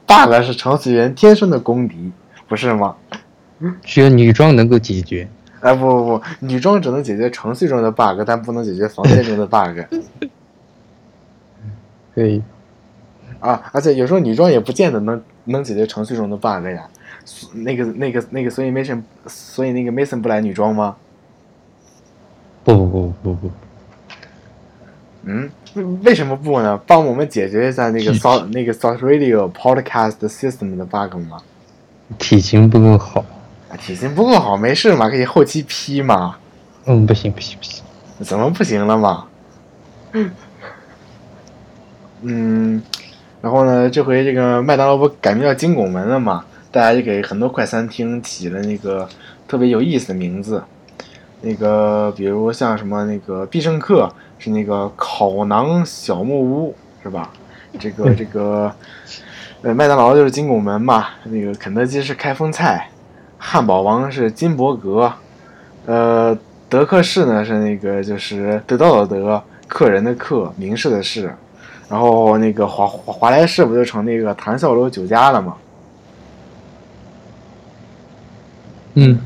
[0.07, 2.12] Bug 是程序员天生的公敌，
[2.49, 2.97] 不是吗？
[3.83, 5.29] 只有女装能够解决。
[5.61, 9.81] 哎，不不不，女装只能解决程序中的 bug，但不能解决房间中的 bug
[12.14, 12.42] 可以，
[13.40, 13.71] 啊！
[13.73, 16.88] 而且有时候女装也不见得能能解决程序中的 bug 呀。
[17.53, 20.97] 那个那个那个，所以 Mason，所以那个 Mason 不来女装吗？
[22.62, 23.51] 不不不不不，
[25.29, 26.81] 嗯，为为什么不呢？
[26.87, 31.39] 帮我们解决一下那个体 South 那个 South Radio Podcast System 的 bug 吗？
[32.17, 33.25] 体型不够好。
[33.69, 36.37] 啊，体型不够好，没事嘛，可以后期 P 嘛。
[36.85, 37.83] 嗯，不行不行不行，
[38.21, 39.27] 怎么不行了嘛？
[42.23, 42.81] 嗯，
[43.43, 46.45] 然后呢，这回这个麦当劳不改名叫金拱门了嘛？
[46.71, 49.09] 大家就给很多快餐厅起了那个
[49.49, 50.62] 特别有意思的名字。
[51.43, 57.31] 那个，比如像什么那个必胜客是那个烤馕小木屋是吧？
[57.79, 58.72] 这个这个，
[59.62, 61.09] 呃，麦当劳就是金拱门嘛。
[61.25, 62.88] 那个肯德基是开封菜，
[63.38, 65.12] 汉堡王是金伯格，
[65.87, 66.37] 呃，
[66.68, 71.35] 德克士呢是那个就是得到的得，客人的客，名士的士。
[71.88, 75.57] 然后那个华华华莱士不就成那个谈笑楼酒家了吗？
[78.94, 79.20] 嗯，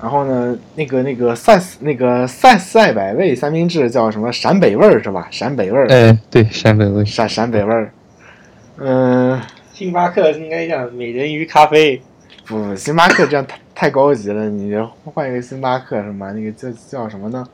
[0.00, 5.26] 然后呢，那个那个赛那个赛赛百味三明治叫什么陕北味儿是吧？
[5.30, 7.90] 陕北味儿，哎，对，陕北味，陕陕北味儿。
[8.76, 9.40] 嗯，
[9.72, 12.02] 星巴克应该叫美人鱼咖啡，
[12.44, 16.30] 不，星巴克这样太太高级了，你换一个星巴克什么？
[16.32, 17.48] 那个叫叫什么呢？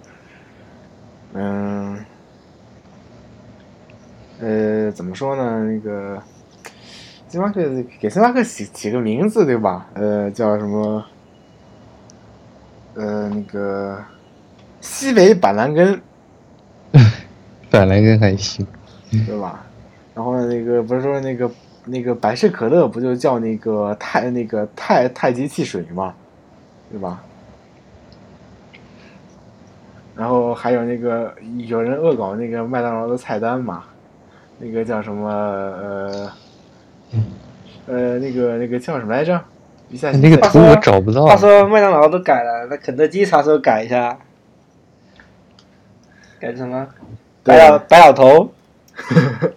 [1.34, 2.04] 嗯，
[4.40, 5.64] 呃，怎么说呢？
[5.64, 6.20] 那个
[7.28, 7.62] 星巴克
[8.00, 9.86] 给星巴克起起个名字对吧？
[9.94, 11.04] 呃，叫什么？
[12.94, 13.98] 呃，那个
[14.80, 16.00] 西北板蓝根
[17.70, 18.66] 板蓝根还行。
[19.26, 19.64] 对吧？
[20.14, 21.50] 然后呢，那个不是说那个
[21.84, 26.14] 那个百事可乐不就叫那个太那个太太极汽水嘛，
[26.90, 27.22] 对吧？
[30.16, 31.34] 然后还有那个
[31.66, 33.84] 有人恶搞那个麦当劳的菜单嘛，
[34.58, 36.32] 那个叫什么呃
[37.86, 39.42] 呃那个那个叫什么来着？
[39.92, 41.36] 一下那个图我找不到话。
[41.36, 44.18] 说麦当劳都改了，那肯德基啥时候改一下？
[46.40, 46.88] 改成什么？
[47.44, 48.52] 白老白老头，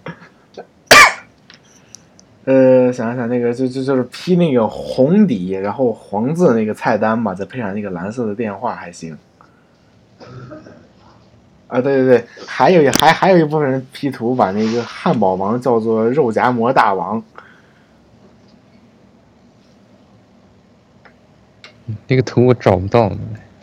[2.45, 9.17] 呃，想想那个就就就是 P 那个红底，然后黄字那个菜单嘛，再配上那个蓝色的电话还行。
[11.67, 17.23] 啊，对对对，还有一还还有一部分人 P 图把那个汉堡王叫做肉夹馍大王，
[22.07, 23.17] 那个图我找不到了，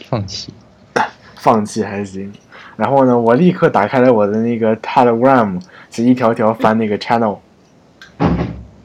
[0.09, 0.53] 放弃。
[1.37, 2.33] 放弃还行。
[2.77, 7.39] 然后呢，我立刻打开了我的那个 Telegram，就一条条翻那个 channel。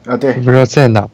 [0.06, 1.08] 啊，对，不知道在哪。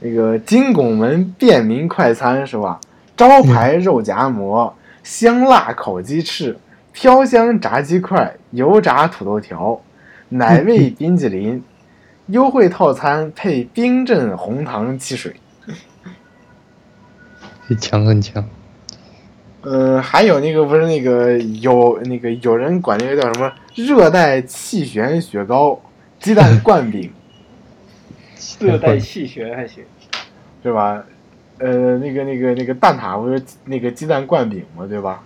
[0.00, 2.80] 那个金拱门便民快餐是吧？
[3.16, 6.56] 招牌肉夹馍、香辣烤鸡翅、
[6.92, 9.80] 飘香炸鸡块、油炸土豆条、
[10.30, 11.62] 奶味冰淇淋，
[12.26, 15.36] 优惠套餐配冰镇红糖汽水。
[17.66, 18.44] 很 强很强。
[19.62, 25.80] 呃，还有那个不是那个有那个有人管那个叫什么热带气旋雪糕、
[26.18, 27.12] 鸡蛋灌饼
[28.58, 29.84] 热带气旋还行。
[30.62, 31.04] 对吧？
[31.58, 34.86] 呃，那个那个那个蛋挞不是那个鸡蛋灌饼嘛？
[34.86, 35.22] 对吧？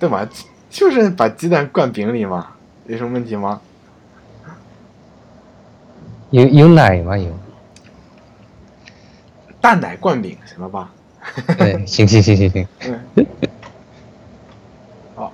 [0.00, 0.26] 对吧？
[0.70, 2.48] 就是把鸡蛋灌饼里嘛，
[2.86, 3.60] 有什么问题吗？
[6.30, 7.16] 有有奶吗？
[7.16, 7.30] 有。
[9.64, 10.90] 蛋奶灌饼行了吧？
[11.56, 12.68] 对，行行行行行。
[12.86, 13.00] 嗯。
[15.16, 15.32] 好，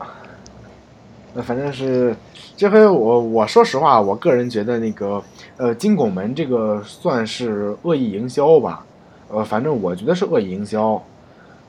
[1.35, 2.15] 那反正是
[2.57, 5.21] 这回我我说实话，我个人觉得那个
[5.57, 8.87] 呃金拱门这个算是恶意营销吧，
[9.31, 11.03] 呃，反正我觉得是恶意营销，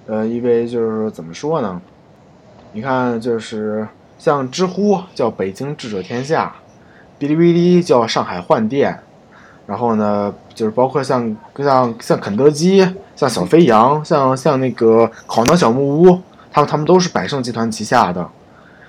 [0.05, 1.81] 呃，因为就是怎么说呢？
[2.73, 3.87] 你看，就是
[4.19, 6.53] 像知乎叫北京智者天下，
[7.19, 8.99] 哔哩哔哩叫上海换电，
[9.71, 16.19] 然后呢，就是包括像像像肯德基、像小飞扬、像像那个烤馕小木屋，
[16.51, 18.27] 他们他们都是百胜集团旗下的。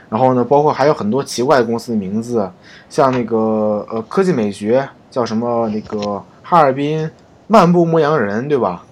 [0.09, 2.51] 然后呢，包括还有很多奇怪的公司的名字，
[2.91, 7.09] 像那个呃科技美学叫什么那个哈尔滨
[7.47, 8.83] 漫步牧羊人，对吧？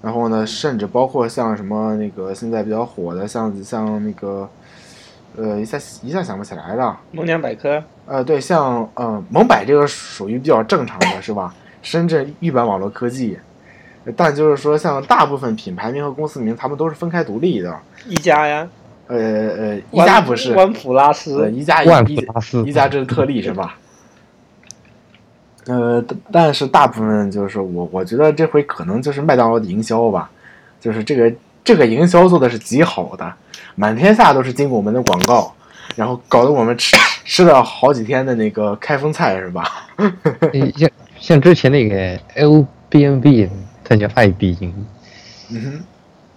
[0.00, 4.48] 然后呢，甚至包括像什么那个现在比较火的，像像那个
[5.36, 6.98] 呃一下一下想不起来了。
[7.12, 11.54] 萌娘百科，呃，对，像呃蒙百这个属于比较正常的是吧？
[11.82, 13.38] 深圳豫版网络科技，
[14.16, 17.78] 但就是说像大部分品牌名和公司名，他们都是分开独立的。
[18.06, 18.66] 一家呀，
[19.06, 23.76] 呃呃，一家不是，万普拉呃，斯，一家万普一拉斯一家这是特例是吧？
[25.66, 30.30] 呃，但但是大部分就是我我觉得这回可能就是麦当劳的营销吧，
[30.80, 31.30] 就是这个
[31.64, 33.34] 这个营销做的是极好的，
[33.74, 35.52] 满天下都是经过我们的广告，
[35.96, 39.88] 然后搞得我们吃 吃了好几天的那个开封菜是吧？
[40.76, 43.48] 像像之前那个 L B N B，
[43.82, 44.86] 它叫爱必应，
[45.50, 45.84] 嗯哼。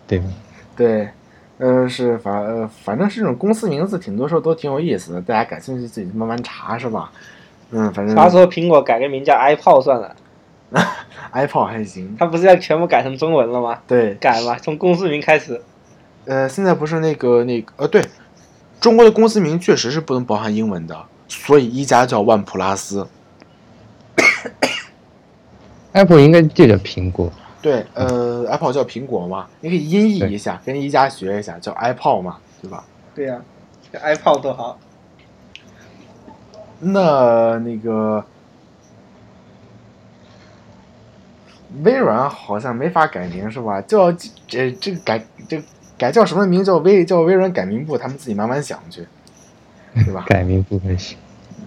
[0.10, 0.26] 对吧？
[0.74, 1.10] 对，
[1.58, 7.12] 呃，是反呃，反正是这种公司名字，挺多时候都挺有意思的，大家感兴趣自己慢慢查，是吧？
[7.72, 10.16] 嗯，反正啥时候苹果改个名叫 iPod 算了？
[11.34, 13.80] iPod 还行，它不是要全部改成中文了吗？
[13.88, 15.62] 对，改吧，从公司名开始。
[16.26, 18.04] 呃，现在不是那个那个呃，对，
[18.80, 23.08] 中国的公司名确实是不能包含英文的，所以一加叫万普拉斯。
[25.94, 32.84] Apple 应该就叫苹果，对，呃，Apple 叫苹果嘛，你可以音译一下，跟一加学一下，叫 iPod 嘛，对吧？
[33.16, 33.42] 对呀、
[33.92, 34.78] 叫 iPod 多好。
[36.80, 38.24] 那那个
[41.84, 43.82] 微软好像没法改名是吧？
[43.82, 44.12] 叫
[44.48, 45.62] 这这个改这
[45.98, 49.06] 改叫什么名叫微叫微软改名部，他们自己慢慢想去，
[49.94, 50.26] 对吧？
[50.30, 51.18] 改名不还行，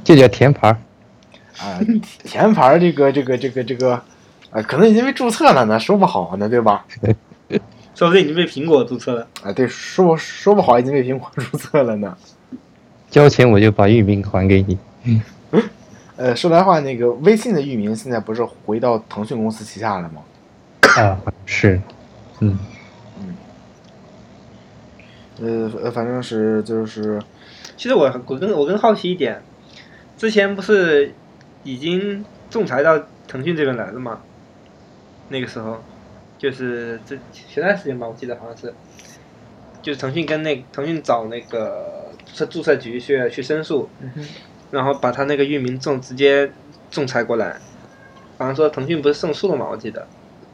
[0.02, 0.76] 就叫甜牌儿。
[1.58, 1.78] 啊，
[2.24, 3.94] 甜牌儿这个这个这个这个，
[4.50, 6.86] 啊，可能已经被注册了呢，说不好呢，对吧？
[7.94, 9.26] 说不定已经被苹果注册了。
[9.42, 12.16] 啊，对，说说不好已经被苹果注册了呢。
[13.10, 14.78] 交钱我就把域名还给你。
[16.20, 20.22] 呃，说来话，那个微信的域名现在不是回到腾讯公司旗下了吗？
[20.98, 21.80] 啊，是，
[22.40, 22.58] 嗯，
[25.40, 27.18] 呃呃，反正是就是
[27.74, 29.40] 其实我我更我更好奇一点，
[30.18, 31.14] 之前不是
[31.64, 34.20] 已经仲裁到腾讯这边来了吗？
[35.30, 35.82] 那个时候，
[36.36, 38.74] 就是这前段时间吧，我记得好像是，
[39.80, 43.88] 就是腾讯跟那腾讯找那个注册注册局去去申诉，
[44.70, 46.50] 然后把他那个域名仲直接
[46.90, 47.56] 仲裁过来，
[48.38, 49.66] 好像说腾讯不是胜诉了吗？
[49.70, 50.06] 我记得。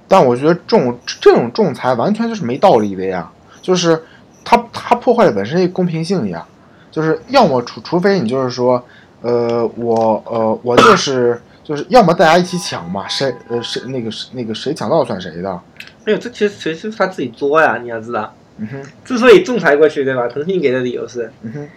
[0.08, 4.00] 但我觉得仲这种仲裁完全就是没道理的呀，就是
[4.44, 6.46] 他他破坏了本身的公平性呀，
[6.90, 8.82] 就是要么除除非你就是说，
[9.22, 15.60] 呃，我呃我就是就是要么大家一起抢嘛，谁呃谁那个那个谁抢到算谁的，
[16.04, 18.32] 没有，这其实其实是他自己作呀，你要知道。
[18.58, 20.28] 嗯哼之所以仲裁过去，对吧？
[20.28, 21.68] 腾讯给的理由是，嗯哼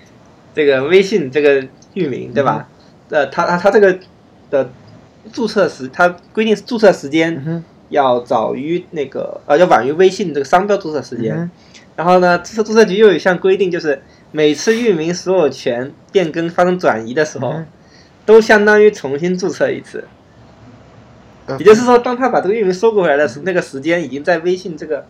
[0.53, 1.61] 这个微信这个
[1.93, 2.67] 域名，对吧？
[3.09, 3.99] 呃，他他他这个
[4.49, 4.69] 的
[5.33, 11.35] 注册时，它规定注册时嗯间要早于那个呃，要晚于微信这个商标注册时间。
[11.35, 11.51] 嗯
[11.95, 17.67] 然后呢，注册注册局又有一项规定，就是每次域名所有权变更发生转移的时候，嗯
[18.25, 20.05] 都相当于重新注册一次。
[21.47, 25.05] 呃也就是说，当他把这个域名收过回来的时候，那个时间已经在微信这个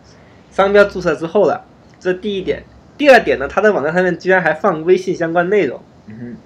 [0.50, 1.64] 商标注册之后了。
[2.00, 2.64] 这是第一点。
[2.98, 6.36] 第二点呢，他在网站上面居然还放微信相关内容，嗯哼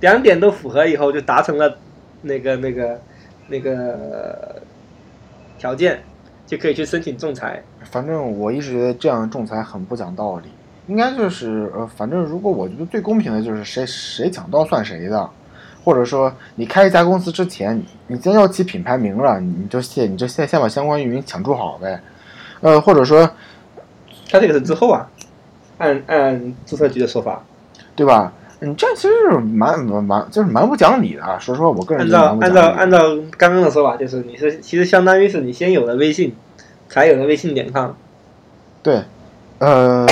[0.00, 1.76] 两点都符合以后，就达成了
[2.22, 3.00] 那个那个
[3.48, 4.62] 那个呃
[5.58, 6.00] 条件，
[6.46, 7.62] 就可以去申请仲裁。
[7.90, 10.48] 反正我一直觉得这样仲裁很不讲道理，
[10.86, 15.28] 应该就是呃，反正如果我觉得最公平的就是谁谁抢到算谁的，
[15.84, 22.00] 或者说你开一家公司之前，你先要起品牌名了，你就先你就先先把相关域名抢注好呗，
[22.60, 23.28] 呃，或者说
[24.30, 25.08] 他这个是之后啊，
[25.78, 27.42] 按按注册局的说法，
[27.96, 28.32] 对吧？
[28.60, 32.98] 你这其实是蛮蛮蛮就是蛮不讲理的啊，说实话，我个人按照按照按照
[33.36, 36.34] 刚刚的说法，就是你是其实相当于是你先有了微信，
[36.88, 37.90] 才有了微信点 com。
[38.82, 39.02] 对，
[39.58, 40.06] 呃，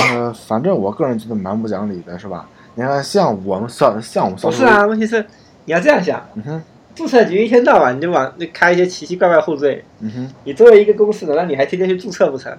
[0.47, 2.47] 反正我个人觉得蛮不讲理的，是吧？
[2.75, 5.25] 你看，像我们算像我们销售不是啊，问题是
[5.65, 6.63] 你要这样想，嗯哼，
[6.95, 12.55] 注册局一天到晚你就往就开一些奇奇怪怪后缀，嗯哼，你作为一个公司，的，那你还天天去注册不成？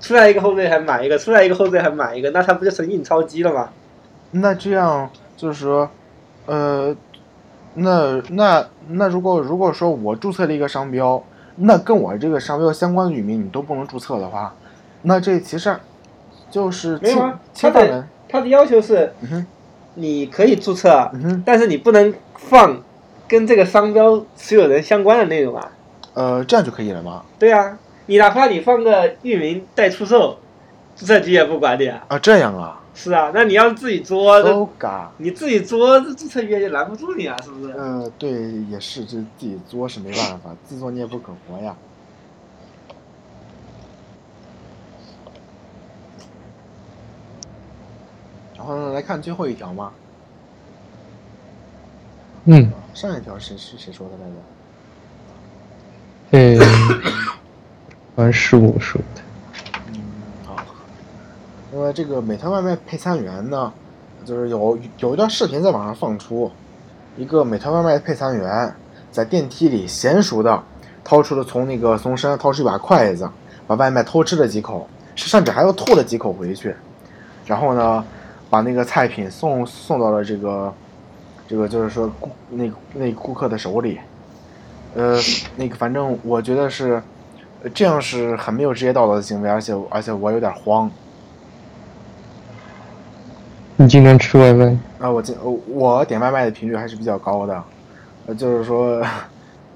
[0.00, 3.70] 出来一个后缀还买一个，出来一个后缀还买一个，那它不就成印钞机了吗？
[4.40, 5.88] 那这样就是说，
[6.46, 6.94] 呃，
[7.74, 11.22] 那那那如果如果说我注册了一个商标，
[11.56, 14.54] 那跟我这个商标相关的域名你都不能注册的话，
[15.02, 15.76] 那这其实
[16.50, 19.46] 就是侵没有啊，它的侵犯人，它的要求是嗯，
[19.94, 22.82] 你可以注册，嗯，但是你不能放
[23.28, 25.72] 跟这个商标持有人相关的内容啊。
[26.14, 27.22] 呃，这样就可以了吗？
[27.38, 30.38] 对啊，你哪怕你放个域名待出售，
[30.96, 32.04] 注册局也不管你啊。
[32.08, 37.72] 啊，这样啊是啊，那你要是自己作，这，so 你自己作，这注册局也拦不住你啊，是不是？
[37.74, 38.30] 呃，对，
[38.70, 41.76] 也是，这自己作是没办法， 自作孽不可活呀。
[48.56, 49.92] 然后呢，来看最后一条嘛，
[52.46, 54.34] 嗯，上一条谁是谁说的来着？
[56.30, 57.02] 嗯，
[58.16, 59.25] 好像是我说的。
[61.76, 61.92] 因为。
[61.92, 63.72] 这个美团外卖配餐员呢，
[64.22, 66.50] 就是有有一段视频在网上放出，
[67.16, 68.74] 一个美团外卖配餐员
[69.10, 70.62] 在电梯里娴熟的
[71.02, 73.26] 掏出了从那个从身上掏出一把筷子，
[73.66, 76.74] 把外卖偷吃了几口，甚至还又吐了几口回去，
[77.46, 78.04] 然后呢，
[78.50, 80.74] 把那个菜品送送到了这个
[81.48, 83.98] 这个就是说顾那那顾客的手里，
[84.94, 85.18] 呃，
[85.56, 87.02] 那个反正我觉得是
[87.72, 90.90] 这样是很没有职业道德的行为，而且而且我有点慌。
[93.78, 94.76] 你经常吃外卖？
[94.98, 97.62] 啊，我今呃我点外卖的频率还是比较高的，
[98.26, 99.02] 呃，就是说，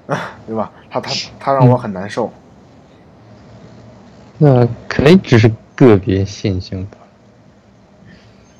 [0.47, 0.71] 对吧？
[0.89, 2.31] 他他他让我很难受。
[4.39, 6.97] 那可能只是个别现象吧。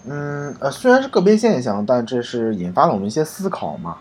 [0.06, 3.98] 嗯，呃，虽然是个别现象，但这是引发了我们一些思考嘛。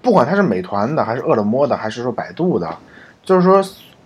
[0.00, 2.76] 不管他是美团的，还是饿了么的，还是说百度的，
[3.24, 3.60] 就是说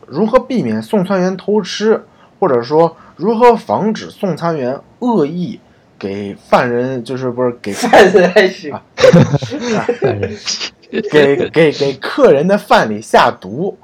[0.06, 2.02] 如何避免送餐员偷吃，
[2.40, 5.60] 或者说如何防止送餐员恶意
[5.98, 8.78] 给犯人，就是不是给犯人还行，
[11.10, 13.76] 给给给客人的饭里下毒，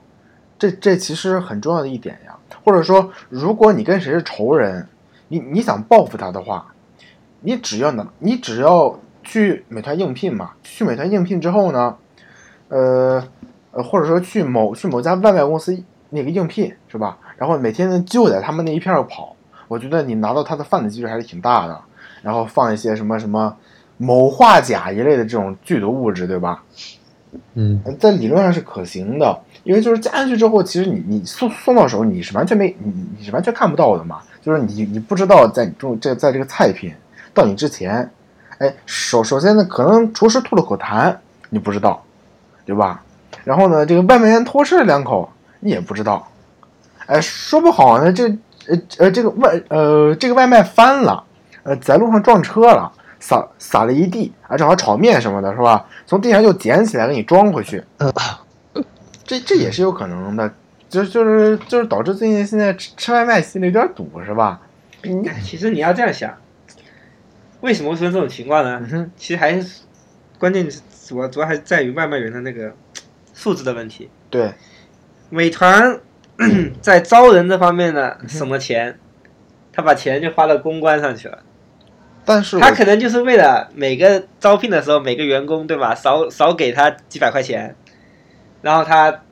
[0.59, 2.37] 这这其实很重要的一点呀。
[2.65, 4.89] 或者说，如果你跟谁是仇人，
[5.29, 6.73] 你你想报复他的话，
[7.41, 11.97] 你只要能，你只要去美团应聘嘛，去美团应聘之后呢，
[12.69, 13.23] 呃
[13.73, 15.77] 呃，或者说去某去某家外卖公司
[16.09, 17.19] 那个应聘是吧？
[17.37, 19.37] 然后每天就在他们那一片儿跑，
[19.69, 21.79] 我觉得你拿到他的饭的几率还是挺大的。
[22.25, 23.55] 然后放一些什么什么
[23.99, 26.65] 某化钾一类的这种剧毒物质，对吧？
[27.55, 36.95] 嗯，在理论上是可行的，因为就是加进去之后，其实你你送送到手，你是完全没你你你是完全看不到的嘛，就是你你不知道在你中这在这个菜品
[37.35, 38.09] 到你之前，
[38.59, 41.15] 哎，首首先呢，可能厨师吐了口痰，
[41.51, 42.03] 你不知道，
[42.65, 43.03] 对吧？
[43.43, 46.29] 然后呢，这个外卖员偷吃了两口，你也不知道，
[47.07, 48.29] 哎，说不好呢，这
[48.69, 51.25] 呃呃这个外呃这个外卖翻了，
[51.65, 52.93] 呃在路上撞车了。
[53.21, 55.87] 撒撒了一地啊，正好炒面什么的，是吧？
[56.05, 57.83] 从地上又捡起来给你装回去，
[59.25, 60.53] 这这也是有可能的，
[60.91, 64.61] 就就是就是导致最近现在吃吃外卖心里有点堵，是吧？
[65.03, 66.35] 哎其实你要这样想，
[67.63, 69.11] 为什么会出现这种情况呢嗯？
[69.17, 69.85] 其实还是
[70.39, 72.75] 关键是主要主要还是在于外卖员的那个
[73.33, 74.11] 素质的问题。
[74.29, 74.53] 对，
[75.31, 75.99] 美团
[76.83, 78.99] 在招人这方面呢省了钱，
[79.73, 81.39] 他把钱就花到公关上去了。
[82.25, 87.77] 但是他可能就是为了每个招聘的时候，每个员工对吧，少少给他几百块钱，
[88.63, 89.23] 然后他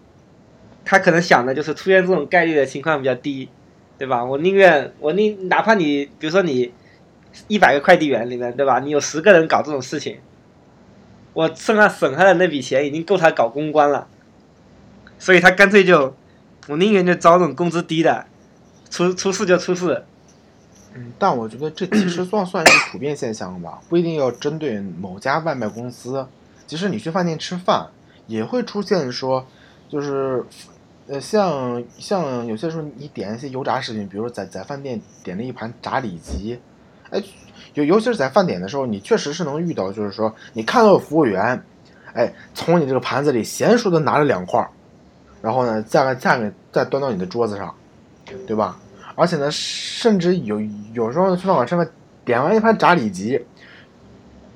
[0.84, 3.48] 他可能想的就是出现这种概率的情况比较低，
[3.96, 4.22] 对吧？
[4.24, 6.72] 我宁愿我宁哪怕你比如说你
[7.48, 10.18] 一百个快递员里面对吧，你有十个人搞这种事情，
[11.32, 14.06] 我剩下省下的那笔钱已经够他搞公关了，
[15.18, 16.14] 所以他干脆就
[16.68, 18.26] 我宁愿就招这种工资低的，
[18.90, 20.04] 出出事就出事，
[20.94, 26.26] 嗯，但我觉得这其实算算是普遍现象吧，不一定要针对某家外卖公司。
[26.66, 27.86] 即使你去饭店吃饭，
[28.26, 29.44] 也会出现说，
[29.88, 30.44] 就是，
[31.06, 36.58] 呃，像像有些时候你点一些油炸食品，比如说在在饭店点了一盘炸里脊，
[37.10, 37.22] 哎，
[37.74, 41.62] 尤尤其是在饭点的时候，你确实是能遇到，就是说你看到服务员，
[42.14, 44.66] 哎，从你这个盘子里娴熟的拿了两块，
[45.42, 47.74] 然后呢，再再给再端到你的桌子上，
[48.46, 48.78] 对吧？
[49.14, 50.60] 而且呢，甚至有
[50.92, 51.88] 有时候去饭馆吃饭，
[52.24, 53.44] 点完一盘炸里脊，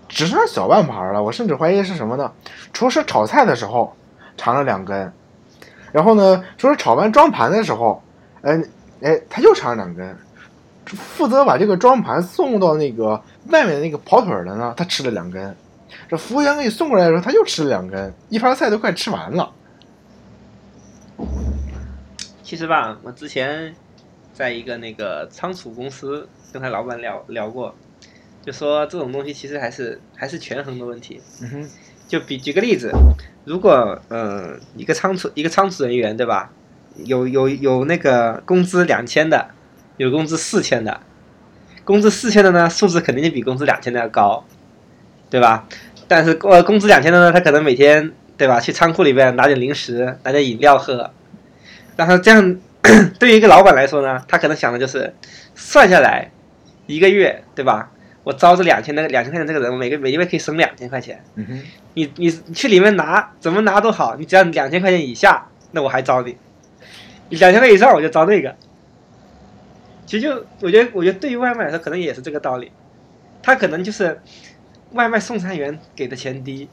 [0.08, 1.22] 只剩下小半盘了。
[1.22, 2.32] 我甚至怀疑是什么呢？
[2.72, 3.94] 厨师炒菜的时候
[4.36, 5.12] 尝了两根，
[5.92, 8.02] 然后呢，厨师炒完装盘的时候，
[8.42, 8.62] 哎
[9.02, 10.16] 哎，他又尝了两根。
[10.86, 15.56] 负责把这个装盘送到那个外面的那个跑腿的呢，他吃了两根。
[16.08, 19.52] 这服务员给你送过来的时候，他又吃了两根，一盘菜都快吃完了。
[22.44, 23.74] 其实吧，我之前
[24.36, 27.74] 在一个那个仓储公司跟他老板聊聊过，
[28.44, 31.22] 就说这种东西其实还是还是权衡的问题。
[31.40, 31.70] 嗯哼，
[32.06, 32.92] 就比举个例子，
[33.46, 36.52] 如果呃一个仓储一个仓储人员对吧，
[36.96, 39.48] 有有有那个工资两千的，
[39.96, 41.00] 有工资四千的，
[41.86, 44.44] 工资四千的呢素质肯定就比工资两千的要高，
[45.30, 45.66] 对吧？
[46.06, 51.10] 但是呃工资两千的呢，他可能每天对吧去仓库里边拿点零食，拿点饮料喝，
[51.96, 52.60] 然后这样
[53.18, 55.14] 对于一个老板来说呢，他可能想的就是
[55.54, 56.30] 算下来
[56.86, 57.90] 一个月对吧？
[58.22, 61.22] 我招这两千的两千块钱这个人，我每个每个月可以省两千块钱。
[61.36, 61.62] 嗯，
[61.94, 66.32] 你你你去里面拿，怎么拿都好，你只要两千块钱以下，那我还招你；
[67.28, 68.54] 你两千块以上，我就招那个。
[70.06, 72.72] 其实就我觉得，我觉得对于外卖来说，可能也是这个道理。
[73.42, 74.20] 他可能就是
[74.90, 76.68] 外卖送餐员给的钱低，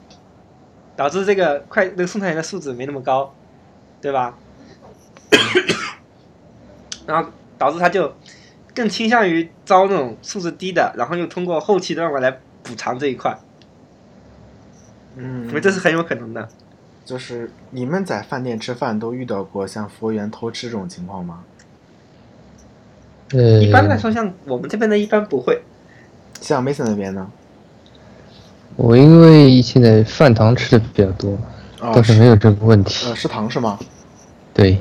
[0.96, 3.36] 导致这个快那个送餐员的素质没那么高，
[4.02, 4.36] 对吧？
[7.06, 8.14] 然后导致他就
[8.74, 13.38] 更倾向于招那种素质低的，然后又通过后期的办法来补偿这一块。
[15.16, 16.50] 嗯因为这是很有可能的。
[17.06, 21.44] 就是你们在饭店吃饭都遇到过像服务员偷吃这种情况吗？
[23.34, 25.62] 呃，一般来说，像我们这边的一般不会。
[26.40, 27.30] 像 Mason 那边呢？
[28.76, 31.38] 我因为现在饭堂吃的比较多，
[31.80, 33.08] 啊，倒是没有这个问题。
[33.08, 33.78] 呃，食堂是吗？
[34.54, 34.80] 对，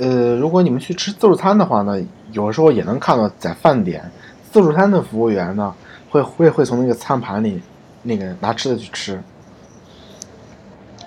[0.00, 2.00] 呃，如果你们去吃自助餐的话呢，
[2.32, 4.10] 有时候也能看到在饭点
[4.50, 5.74] 自助餐的服务员呢，
[6.08, 7.60] 会会会从那个餐盘里
[8.02, 9.22] 那个拿吃的去吃。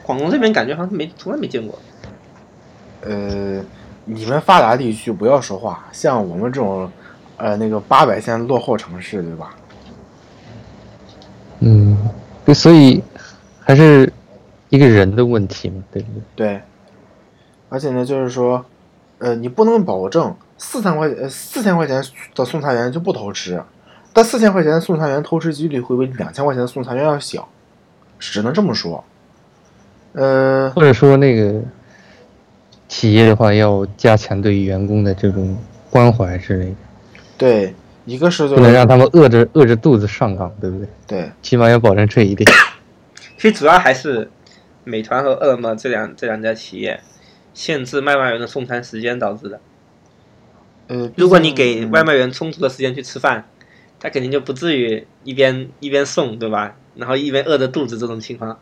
[0.03, 1.79] 广东这边感觉好像没从来没见过。
[3.01, 3.63] 呃，
[4.05, 6.87] 你们发达地区不要说话，像我们这种
[7.37, 9.55] 呃那个八百线落后城市，对吧？
[11.61, 11.97] 嗯，
[12.45, 13.01] 对，所以
[13.59, 14.11] 还是
[14.69, 16.47] 一个人的问题嘛，对不对？
[16.47, 16.61] 对，
[17.69, 18.63] 而且呢，就是说，
[19.23, 22.03] 呃，你不能保证四千块呃四千块钱
[22.35, 23.63] 的送餐员就不偷吃，
[24.11, 27.47] 但四千块钱的送餐员偷吃几率会比两千块钱的送餐员要小，
[28.19, 29.01] 只能这么说。
[30.11, 31.61] 呃，或者说那个
[32.89, 35.57] 企业的话，要加强对员工的这种
[35.89, 36.75] 关怀之类的，
[37.37, 40.87] 对，一个是就不能让他们饿着饿着肚子上岗，对不对？
[41.07, 42.45] 对，起码要保证这一点。
[43.37, 44.29] 其实主要还是
[44.83, 46.99] 美团和饿了么这两这两家企业
[47.53, 49.59] 限制外卖员的送餐时间导致的。
[50.87, 53.47] 呃，如果你给外卖员充足的时间去吃饭，
[53.99, 56.75] 他肯定就不至于一边一边送，对吧？
[56.95, 58.59] 然后一边饿着肚子这种情况。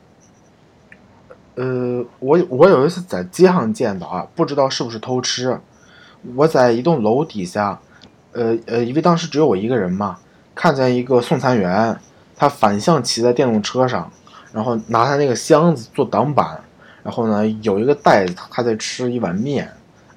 [1.56, 5.60] 呃，我我有一次在街上见到啊，不知道是不是偷吃。
[6.36, 7.82] 我在一栋楼底下，
[8.32, 10.20] 呃呃，因为当时只有我一个人嘛，
[10.54, 12.00] 看见一个送餐员，
[12.36, 14.12] 他反向骑在电动车上，
[14.54, 16.64] 然后拿他那个箱子做挡板，
[17.04, 19.72] 然后呢有一个袋子，他在吃一碗面。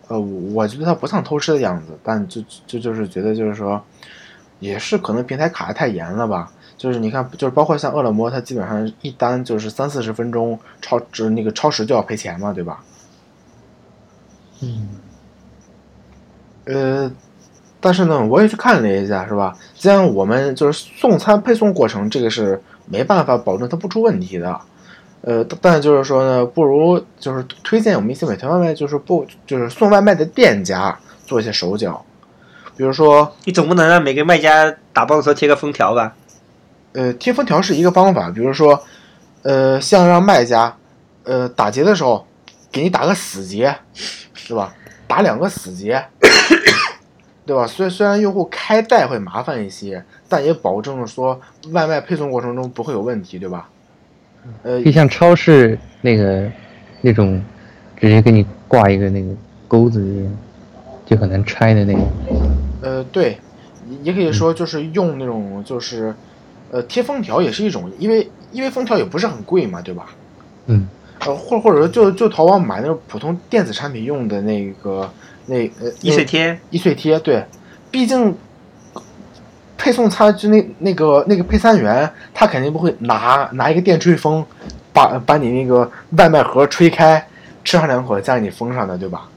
[0.09, 3.83] 呃，我觉得他不像偷吃的样子，但就就就是觉得就是说，
[4.61, 6.53] 也是可能平台卡的太严了吧。
[6.77, 12.85] 就是你看，就是包括像饿了么，它基本上一单就是三四十分钟，超值那个超时就要赔钱嘛，对吧？
[14.61, 14.89] 嗯，
[16.67, 17.11] 呃，
[17.81, 19.57] 但是呢，我也去看了一下，是吧？
[19.75, 24.61] 既然我们就是送餐配送过程，这个是没办法保证它不出问题的。
[25.27, 32.05] 呃，但就是说呢，不如就是推荐我们一些美团外卖，就是不就是送外卖的店家做一些手脚，
[32.77, 36.15] 比如说你总不能让每个卖家打包的时候贴个封条吧？
[36.93, 38.79] 呃，贴封条是一个方法，比如说，
[39.43, 40.77] 呃，像让卖家，
[41.25, 42.27] 呃，打结的时候
[42.71, 43.75] 给你打个死结，
[44.35, 44.75] 是吧？
[45.09, 46.05] 打两个死结，
[47.47, 47.67] 对吧？
[47.67, 51.41] 虽虽然用户开袋会麻烦一些，但也保证说
[51.73, 53.71] 外卖配送过程中不会有问题，对吧？
[54.63, 56.51] 呃就像超市那个
[57.01, 57.43] 那种，
[57.97, 59.29] 直接给你挂一个那个
[59.69, 60.33] 钩子一样，
[61.07, 62.09] 就很难拆的那种。
[62.83, 63.39] 呃，对，
[64.03, 66.15] 也可以说就是用那种就是，
[66.71, 70.07] 呃，贴封条也是一种，因为因为封条也不是很贵嘛，对吧？
[70.67, 70.87] 嗯，
[71.21, 75.11] 呃，或或者说就就淘宝买那种普通电子产品用的那个
[75.47, 77.45] 那呃易碎贴，易碎贴，对，
[77.91, 78.35] 毕竟
[79.85, 84.43] 配送餐就那那个那个配餐员，他肯定不会拿拿一个电吹风
[84.95, 87.23] 把把你那个外卖盒吹开，
[87.63, 89.29] 吃上两口再给你封上的，对吧？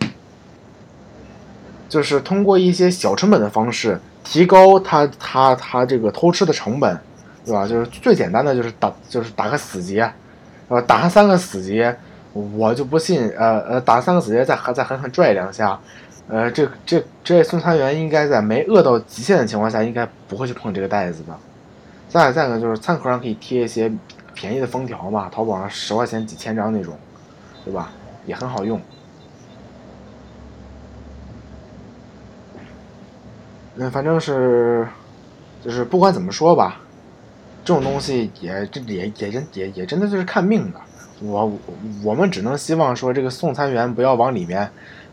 [1.89, 6.97] 就是通过一些小成本的方式提高他他他这个偷吃的成本，
[7.45, 7.67] 对吧？
[7.67, 10.09] 就是最简单的就是打就是打个死结，
[10.69, 11.93] 呃，打上三个死结，
[12.31, 15.77] 我就不信，呃呃，打三个死结再再狠狠拽两下，
[16.29, 21.37] 呃，这这这送餐员应该在没饿到极限的情况下，应该不会去碰这个袋子的。
[22.09, 23.91] 再再一个就是餐盒上可以贴一些
[24.33, 26.97] 便宜的封条嘛，淘宝上十块钱几千张那种，
[27.63, 27.91] 对吧？
[28.25, 28.81] 也很好用。
[33.77, 34.85] 嗯，反正是，
[35.63, 36.81] 就是不管怎么说吧，
[37.63, 40.79] 这种东西也这也也真也也真的就是看命的。
[41.21, 41.51] 我
[42.03, 44.69] 我们只能希望说这个送餐员不要往里面，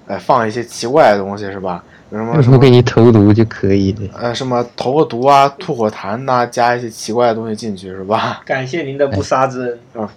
[0.07, 1.83] 呃，放一些奇怪的东西，是吧？
[2.11, 4.09] 有什么什么给你投毒就可以了。
[4.21, 8.41] 呃什么投个毒啊、吐火痰呐、加一些奇怪的东西进去，是吧？
[8.47, 10.09] 感谢您的不杀之恩。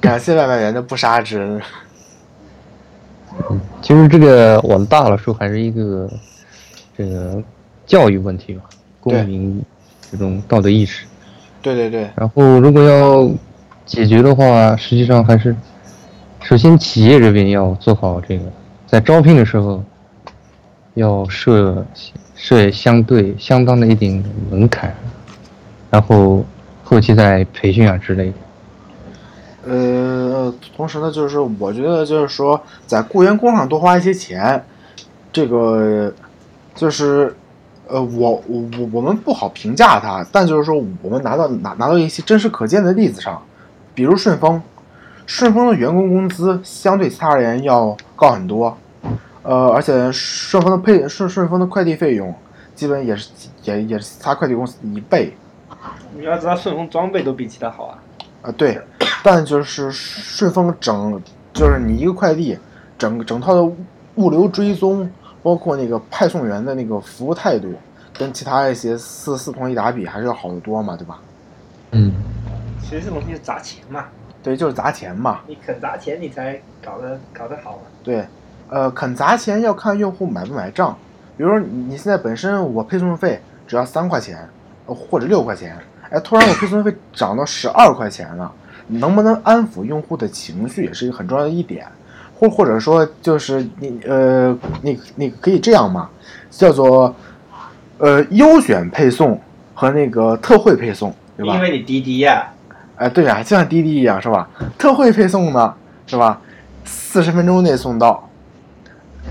[0.00, 1.60] 感谢外卖员的不杀之恩。
[3.80, 6.10] 其实这个往大了说，还是一个
[6.96, 7.40] 这个
[7.86, 8.62] 教育问题吧，
[9.00, 9.62] 公民
[10.10, 11.06] 这种道德意识。
[11.62, 13.28] 对对对，然后如果要
[13.86, 15.54] 解决的话，实际上还是
[16.42, 18.44] 首先企业这边要做好这个，
[18.90, 19.84] 在招聘的时候
[20.94, 21.86] 要设
[22.34, 24.94] 设相对相当的一点门槛，
[25.90, 26.42] 然后
[26.82, 28.32] 后期再培训啊之类的。
[29.70, 34.64] 呃，同时呢，就是我觉得就是说，在雇员工上多花一些钱，
[35.30, 36.10] 这个
[36.74, 37.36] 就是
[37.88, 43.42] 呃，我我我们不好评价它，但就是说，我们拿到拿拿到一些真实可见的例子上，
[43.94, 44.62] 比如顺丰，
[45.26, 48.76] 顺丰的员工工资相对其他而言要高很多，
[49.44, 52.34] 呃，而且顺丰的配顺顺丰的快递费用
[52.74, 53.30] 基本也是
[53.62, 55.32] 也也是其他快递公司的一倍。
[56.16, 57.98] 你要知道顺丰装备都比其他好啊。
[58.42, 58.80] 啊，对，
[59.22, 62.58] 但就是顺丰整就是你一个快递
[62.98, 63.62] 整整套的
[64.16, 65.08] 物流追踪，
[65.42, 67.72] 包括那个派送员的那个服务态度，
[68.14, 71.20] 跟其他一些四四通一达比还是要好得多嘛，对吧？
[71.92, 72.12] 嗯，
[72.82, 74.06] 其实这种东西是砸钱嘛，
[74.42, 75.40] 对，就是砸钱嘛。
[75.46, 77.78] 你肯砸钱，你才搞得搞得好嘛。
[78.02, 78.24] 对，
[78.68, 80.96] 呃，肯砸钱要看用户买不买账。
[81.36, 84.36] 比如说你你现在本身我配送费只要三块钱，
[84.86, 85.76] 呃或者六块钱，
[86.10, 88.52] 哎，突然我配送费涨到十二块钱了，
[88.86, 91.86] 能不能安抚用户的情绪也是一个很重要的一点。
[92.40, 96.08] 或或者说就是你呃，你你可以这样嘛，
[96.50, 97.14] 叫做
[97.98, 99.40] 呃优选配送
[99.74, 101.56] 和那个特惠配送，对吧？
[101.56, 102.48] 因为你滴滴呀、
[102.98, 104.48] 哎，对啊，就像滴滴一样，是吧？
[104.76, 105.74] 特惠配送呢，
[106.06, 106.40] 是吧？
[106.84, 108.28] 四十分钟内送到，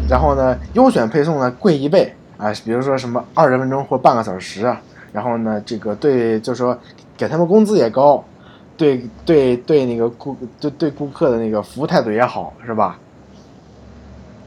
[0.09, 6.77] 然后呢，优选配送呢贵一倍啊，比如说什么二十分钟或半个小时啊，然后呢，这个对，就是说
[7.17, 8.23] 给他们工资也高，
[8.77, 12.97] 对对对，那个顾对对顾客的那个服务态度也好，是吧？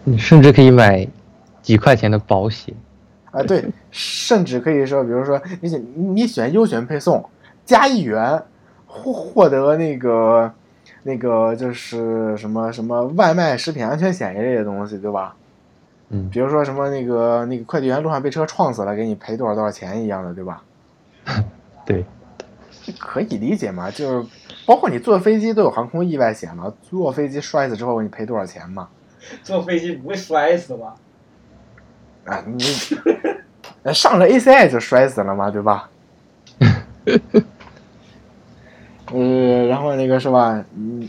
[0.04, 1.06] 你甚至可以买
[1.60, 2.74] 几块钱的保险。
[3.32, 7.28] 啊，对， 甚至可以说，比如说你选你选优选配送，
[7.64, 8.42] 加一元
[8.92, 10.52] 获获得那个
[11.04, 15.34] 那个就是什么什么外卖食品安全险一类的东西，对吧？
[16.10, 20.62] 嗯，比如说什么那个那个快递员路上被车撞死了，给你赔多少多少钱一样的，对吧？
[21.86, 22.04] 对，
[22.98, 24.28] 可以理解嘛，就是
[24.66, 28.88] 包括你坐飞机都有航空意外险嘛，坐飞机摔死之后给你赔多少钱嘛？
[29.44, 30.96] 坐飞机不会摔死吧？
[32.24, 32.58] 啊，你
[33.84, 35.88] 呃 上了 ACI 就摔死了嘛，对吧？
[39.12, 40.62] 呃，然后那个是吧？
[40.76, 41.08] 嗯，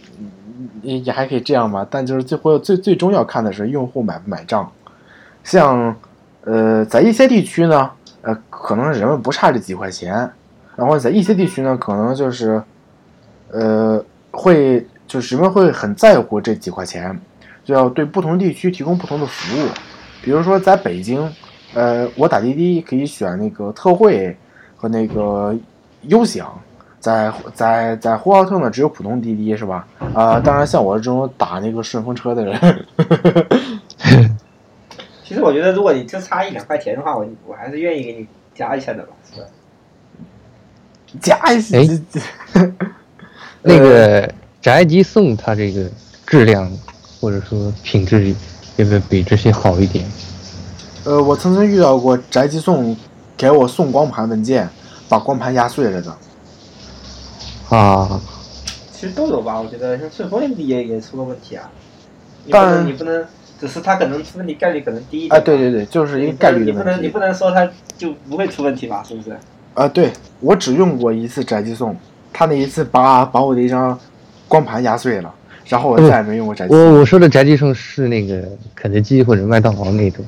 [0.82, 4.72] 也还可以这样吧，但就是最后最最终要看的是用户买不买账。
[5.44, 5.96] 像
[6.44, 7.90] 呃，在一些地区呢，
[8.22, 10.30] 呃，可能人们不差这几块钱，
[10.76, 12.62] 然后在一些地区呢，可能就是
[13.52, 17.20] 呃，会就是人们会很在乎这几块钱，
[17.64, 19.68] 就要对不同地区提供不同的服务。
[20.24, 21.28] 比如说在北京，
[21.74, 24.36] 呃，我打滴滴可以选那个特惠
[24.76, 25.56] 和那个
[26.04, 26.60] 优享，
[27.02, 29.86] 在在在呼和浩特呢只有普通滴滴是吧？
[30.14, 32.86] 啊、当然像我这种打那个顺风车的人，
[35.26, 39.48] 其实我觉得，如果你就差一两块钱的话，我我还是愿意给你加一下的吧，是吧？
[41.20, 41.86] 加一下哎
[43.64, 45.90] 那个宅急送它这个
[46.26, 46.72] 质量
[47.20, 48.34] 或者说品质
[48.78, 50.06] 要不比这些好一点。
[51.04, 52.96] 呃，我曾经遇到过宅急送
[53.36, 54.70] 给我送光盘文件，
[55.10, 56.16] 把光盘压碎了的。
[57.72, 58.22] 啊，
[58.92, 61.70] 其实都有吧，我觉得像顺丰也也出了问题啊。
[62.44, 63.26] 你不但能，你不能，
[63.60, 65.40] 只是它可能出问题概率可能低一点。
[65.40, 67.20] 哎，对对对，就是一你个概率的问题，你不能，你不。
[67.20, 69.02] 能说它就不会出问题吧？
[69.08, 69.38] 是不是？
[69.74, 70.12] 啊，对
[70.42, 71.96] 我只用过一次宅急送，
[72.34, 73.98] 他那一次把把我的一张
[74.50, 75.34] 光盘压碎了，
[75.66, 76.94] 然后我再也没用过宅急送。
[76.94, 78.44] 我我说的宅急送是那个
[78.76, 80.26] 肯德基或者麦当劳那种。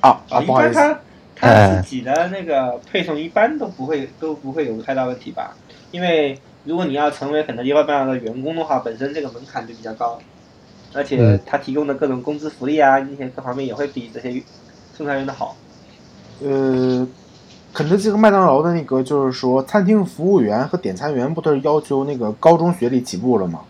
[0.00, 0.98] 啊啊，不好意思，一般
[1.34, 5.54] 它它哎自己的那个配送一般都不会都不会有太大问题吧？
[5.90, 10.18] 因为如果你要成为肯德基、麦当劳的员工的话，本身这个门槛就比较高，
[10.92, 14.42] 而且他提供的各种工资福利啊，那些各方面也会比这些
[14.92, 15.56] 送餐员的好。
[16.42, 17.06] 呃，
[17.72, 23.60] 肯德基和麦当劳的那个就是说，餐厅服务员和点餐员不都是要求那个高中学历起步了吗？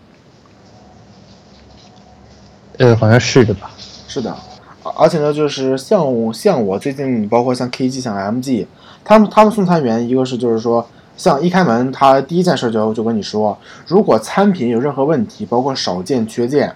[2.79, 3.71] 呃，好像是的吧？
[4.09, 4.35] 是的，
[4.83, 8.67] 而而且呢，就是像我像我最近，包括像 KG、像 MG，
[9.05, 10.87] 他们他们送餐员，一个是就是说，
[11.17, 13.57] 像一开门，他第一件事就就跟你说，
[13.87, 16.75] 如果餐品有任何问题，包括少件、缺件，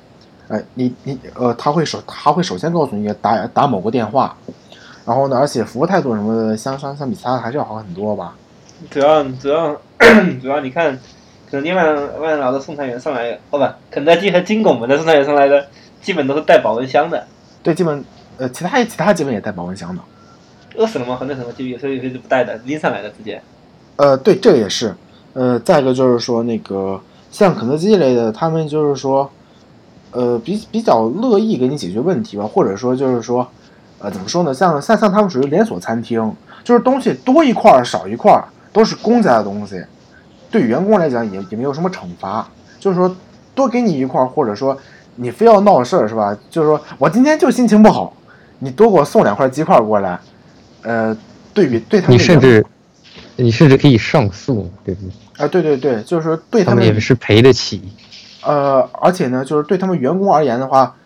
[0.49, 4.37] 呃，你你呃，他会首他会首先告诉你打打某个电话，
[5.05, 8.35] 然后呢，而且服务态度什么的，相相相比其他还是要好很多吧。
[8.91, 9.77] 主要主要
[10.41, 10.99] 主要你看，
[11.51, 15.67] 肯德基、麦当麦当劳的送餐员上来，哦不，肯德基和金拱门的送餐员上来的，
[16.01, 17.27] 基本都是带保温箱的。
[17.63, 18.03] 对，基本
[18.39, 20.01] 呃，其他其他基本也带保温箱的。
[20.77, 21.17] 饿死了吗？
[21.17, 23.43] 和那什么，就有时候有些是不带的，拎上来的直接。
[24.01, 24.95] 呃，对，这个也是。
[25.35, 26.99] 呃，再一个就是说，那个
[27.31, 29.31] 像肯德基类的，他们就是说，
[30.11, 33.47] 呃，比比较乐意给你解决问题吧，或者说就是说，
[33.99, 34.55] 呃，怎么说呢？
[34.55, 36.33] 像像像他们属于连锁餐厅，
[36.65, 39.85] 就是东西多一块儿少一块儿都是公家的东西，
[40.51, 42.49] 对员工来讲也也没有什么惩罚，
[42.79, 43.15] 就是说
[43.55, 44.75] 多给你一块儿，或者说
[45.17, 46.35] 你非要闹事儿是吧？
[46.49, 48.15] 就是说我今天就心情不好，
[48.61, 50.19] 你多给我送两块鸡块过来，
[50.83, 51.15] 呃，
[51.53, 52.65] 对比对他们你甚至
[53.43, 55.45] 你甚至可以上诉，对不对？
[55.45, 57.83] 啊，对对对，就是说对他们他们也是赔得起。
[58.43, 60.97] 呃，而且呢，就是对他们员工而言的话，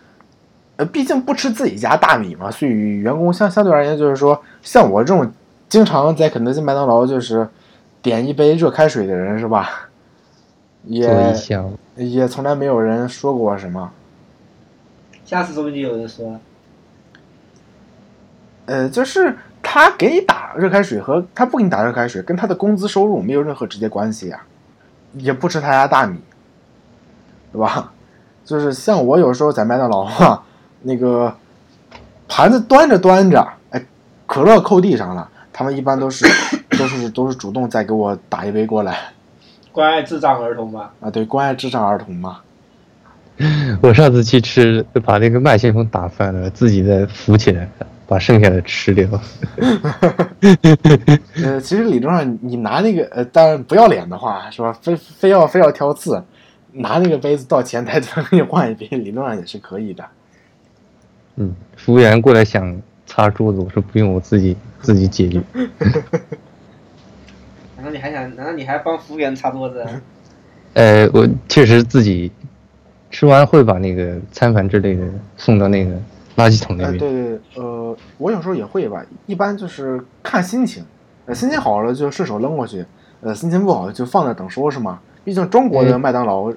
[0.77, 5.31] 呃，毕竟不吃自己家大米嘛，所以员工相相对而言，就是说，像我这种
[5.67, 7.47] 经常在肯德基、麦当劳就是
[8.01, 9.89] 点一杯热开水的人，是吧？
[10.87, 11.09] 也
[11.95, 13.91] 也从来没有人说过我什么。
[15.25, 16.39] 下次说不定有人说，
[18.67, 19.35] 呃，就是
[19.67, 24.39] 他给你打热开水和他不给你打热开水，跟他的工资收入没有任何直接关系呀、
[25.13, 26.17] 也不吃他家大米，
[27.51, 27.91] 对吧？
[28.45, 30.43] 就是像我有时候在麦当劳啊，
[30.83, 31.35] 那个
[32.27, 33.83] 盘子端着端着，哎，
[34.27, 36.25] 可乐扣地上了，他们一般都是
[36.77, 38.95] 都是都是主动再给我打一杯过来
[39.71, 40.93] 关爱智障儿童吧。
[41.01, 42.37] 啊，对，关爱智障儿童嘛。
[43.81, 47.67] 我上次去吃，把那个麦旋风打翻了，自己再扶起来，
[48.07, 49.07] 把剩下的吃掉。
[51.43, 54.71] 呃，其实理论上你拿那个呃，当然不要脸的话是吧？
[54.81, 56.23] 非非要非要挑刺，
[56.71, 60.05] 拿那个杯子到前台再给你换一杯，理论上也是可以的。
[61.37, 65.41] 嗯，服务员过来想擦桌子，我说不用，我自己自己解决。
[67.75, 68.35] 难道你还想？
[68.35, 69.85] 难道你还帮服务员擦桌子？
[70.73, 72.31] 呃，我确实自己
[73.11, 75.05] 吃完会把那个餐盘之类的
[75.37, 75.91] 送到那个
[76.35, 76.99] 垃圾桶那呃，边。
[76.99, 80.83] 对对，呃，我有时候也会吧，一般就是看心情，
[81.25, 82.85] 呃，心情好了就顺手扔过去，
[83.21, 84.99] 呃，心情不好就放那等收拾嘛。
[85.23, 86.53] 毕竟中国的嗯麦当劳，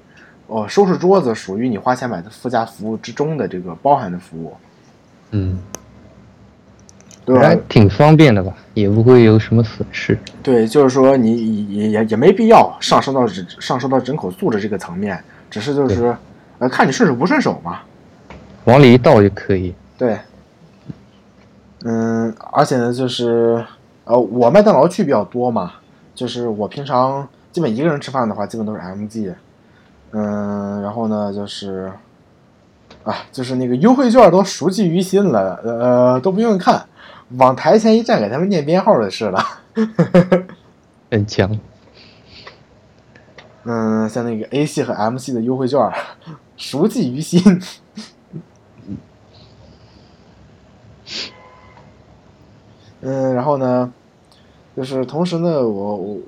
[0.47, 4.53] 呃，收拾桌子属于你花钱买的附加服务之中的这个包含的服务，
[5.31, 5.59] 嗯，
[7.25, 7.57] 对还？
[7.69, 10.19] 挺方便的吧，也不会有什么损失。
[10.43, 16.15] 对，就是说你也也也没必要上升到人上升到人口素质这个层面，只是就是，
[16.59, 17.81] 呃，看你顺手不顺手嘛。
[18.69, 19.75] 往里一倒就可以。
[19.97, 20.19] 对，
[21.85, 23.65] 嗯，而且呢，就是
[24.05, 25.73] 呃，我麦当劳去比较多嘛，
[26.15, 29.33] 就是我平常基本一个人吃饭的话，基本都是 MG，
[30.11, 31.91] 嗯，然后呢，就是
[33.05, 36.85] 啊，就是那个优惠券都熟记于心了，呃，都不用看，
[37.39, 39.43] 往台前一站，给他们念编号就是了。
[41.11, 41.59] 很强。
[43.65, 45.81] 嗯，像那个 A 系和 M 系的优惠券，
[46.59, 47.43] 熟记于心。
[53.01, 53.93] 嗯，然后呢，
[54.77, 56.19] 就是同时呢，我我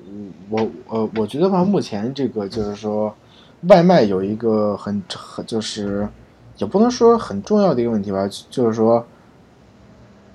[0.49, 3.13] 我呃，我觉得吧，目前这个就是说，
[3.67, 6.07] 外卖有一个很很就是，
[6.57, 9.05] 也不能说很重要的一个问题吧，就是说，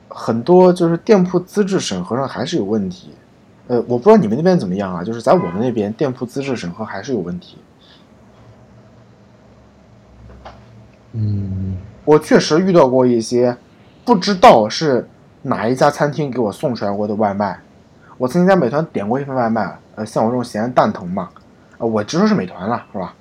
[0.08, 3.10] 很多就是店铺资质审核上还是有问题。
[3.68, 7.56] 呃，我不知道你们那边怎么样啊，就是在我们那边店铺资质审核还是有问题。
[11.12, 13.56] 嗯，我确实遇到过一些
[14.04, 15.08] 不知道是
[15.46, 17.56] 哪一家餐厅给我送出来过的外卖。
[18.18, 21.28] 我曾经在美团点过一份外卖，呃，像我这种闲蛋疼嘛，
[21.78, 23.14] 呃，我直说是美团了，是吧？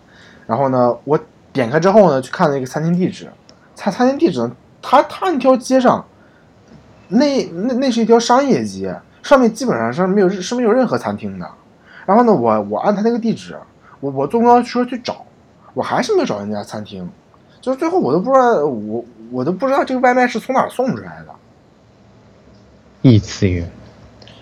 [0.48, 1.20] 然后呢，我
[1.54, 3.30] 点开之后呢，去看那个餐厅地址，
[3.76, 4.52] 餐餐厅地址呢，
[4.82, 6.04] 它它那条街上，
[7.10, 11.48] 那那那是一条商业街，上面基本上是没有是没有任何餐厅的。
[12.08, 13.56] 然后呢，我我按他那个地址，
[14.00, 15.24] 我我坐公交车去找，
[15.76, 17.08] 我还是没找到那家餐厅。
[17.62, 21.36] 就是最后我都不知道，我我都不知道这个外卖是从哪送出来的。
[23.08, 23.70] 异次元。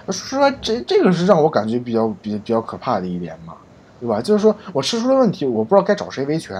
[0.10, 3.56] 说这这个是让我感觉比较比比较可怕的一点嘛，
[4.00, 4.22] 对吧？
[4.22, 6.58] 就是说我吃出了问题，我不知道该找谁维权，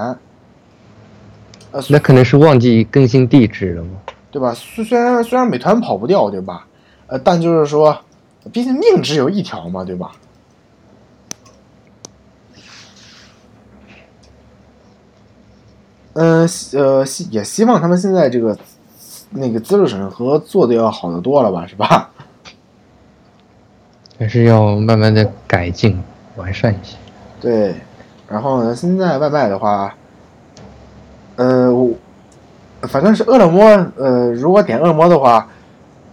[1.72, 4.02] 呃，那可能是忘记更新地址了吗？
[4.32, 4.54] 对吧？
[4.54, 6.68] 虽虽然虽然美团跑不掉，对吧？
[7.08, 8.02] 呃，但就是说，
[8.52, 10.12] 毕竟命只有一条嘛，对吧？
[16.14, 18.58] 嗯，希呃，希也希望他们现在这个
[19.34, 22.10] 那个资质审核做的要好得多了吧，是吧？
[24.20, 26.02] 还是要慢慢的改进
[26.36, 26.96] 完善一些。
[27.42, 27.76] 对，
[28.30, 29.94] 然后呢，现在外卖的话，
[31.36, 31.92] 呃，我
[32.84, 33.62] 反正是饿了么，
[33.98, 35.48] 呃，如果点饿了么的话，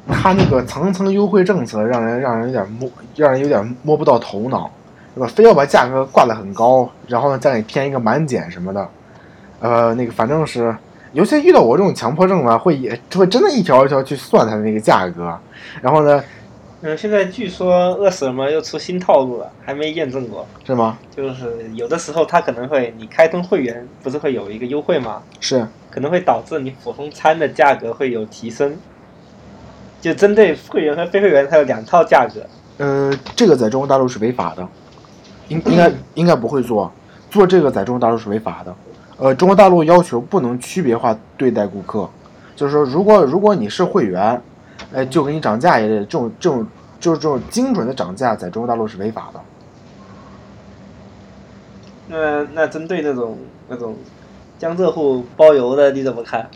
[0.08, 4.68] 它那个层层优惠政策让人让人有点摸，让人有点摸不到头脑，
[5.14, 5.26] 对吧？
[5.28, 8.88] 非要把价格挂得很高，然后呢再给你添一个满减什么的，
[9.60, 10.74] 呃，那个反正是，
[11.12, 15.36] 尤其遇到我这种强迫症吧，会也会真的一条一条去算它的那个价格，
[15.82, 16.22] 然后呢，
[16.82, 20.46] 嗯，现在据说饿死了么又出新套路了，还没验证过。
[20.64, 20.96] 是吗？
[21.14, 25.20] 就是有的时候它可能会，你开通会员不是会有一个优惠吗？
[25.40, 28.76] 是，可能会导致你普通餐的价格会有提升。
[30.00, 32.40] 就针对会员和非会员，它有两套价格。
[32.78, 34.66] 呃，这个在中国大陆是违法的，
[35.48, 36.90] 应应该 应该不会做，
[37.30, 38.74] 做这个在中国大陆是违法的。
[39.20, 42.08] 呃，中国大陆要求不能区别化对待顾客，
[42.56, 44.40] 就是说，如果如果你是会员，
[44.94, 46.66] 哎，就给你涨价一类的这种这种
[46.98, 49.40] 就是这种精准的涨价，在中国大陆是违法的。
[52.08, 53.36] 那那针对那种
[53.68, 53.94] 那种
[54.58, 56.48] 江浙沪包邮的，你怎么看？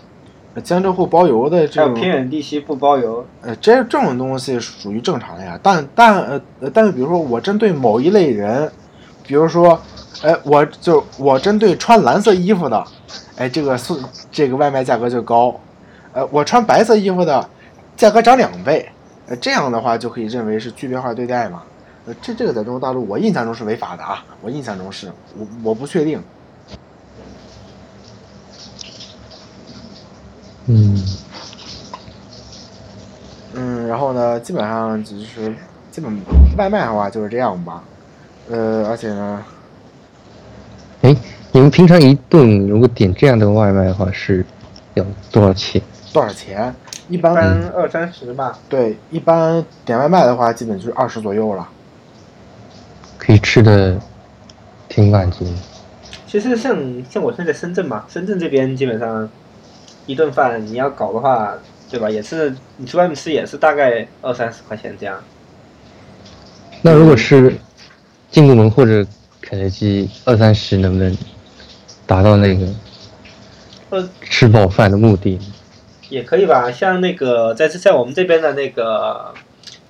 [0.62, 3.27] 江浙沪包邮的这种偏远地区不包邮？
[3.43, 8.73] 呃，这这种东西属于正常的呀，但但呃呃，但是比如说我针对某一类人，
[9.23, 9.79] 比如说，
[10.25, 12.83] 哎，我就我针对穿蓝色衣服的，
[13.37, 13.99] 哎，这个送
[14.33, 15.55] 这个外卖价格就高，
[16.14, 17.47] 呃，我穿白色衣服的，
[17.95, 18.89] 价格涨两倍，
[19.27, 21.62] 呃，这样的话就可以认为是区别化对待嘛，
[22.07, 26.22] 呃，这这个在中国大陆我印象中是违法的啊，我印象中是，我我不确定，
[30.64, 31.05] 嗯，
[33.53, 35.55] 嗯，然后呢，基本上就是
[35.91, 36.11] 基本
[36.57, 37.85] 外卖的话就是这样吧，
[38.49, 39.45] 呃，而且呢。
[41.05, 41.15] 哎，
[41.53, 44.43] 你们平常一顿如果点这样的外卖的话是
[44.95, 45.81] 要多少钱？
[46.15, 46.75] 多少钱？
[47.11, 48.59] 一一般般二三十吧。
[48.71, 51.69] 对，一般点外卖的话，基本就是二十左右了。
[53.19, 54.01] 可以吃的
[54.89, 55.47] 挺满足。
[56.27, 56.75] 其实像
[57.11, 59.29] 像我现在深圳嘛，深圳这边基本上
[60.07, 61.53] 一顿饭你要搞的话，
[61.91, 62.09] 对吧？
[62.09, 65.19] 也是你去外面吃也是大概二三十块钱这样。
[66.81, 67.55] 那如果是
[68.31, 69.07] 进步门或者
[69.47, 71.14] 肯德基二三十，能不能
[72.07, 72.66] 达到那个
[73.90, 75.38] 呃，吃饱饭的目的？
[76.09, 79.34] 也可以吧，像那个在在我们这边的那个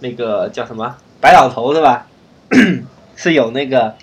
[0.01, 2.09] 那个叫什么白老头是吧？
[3.15, 3.95] 是有那个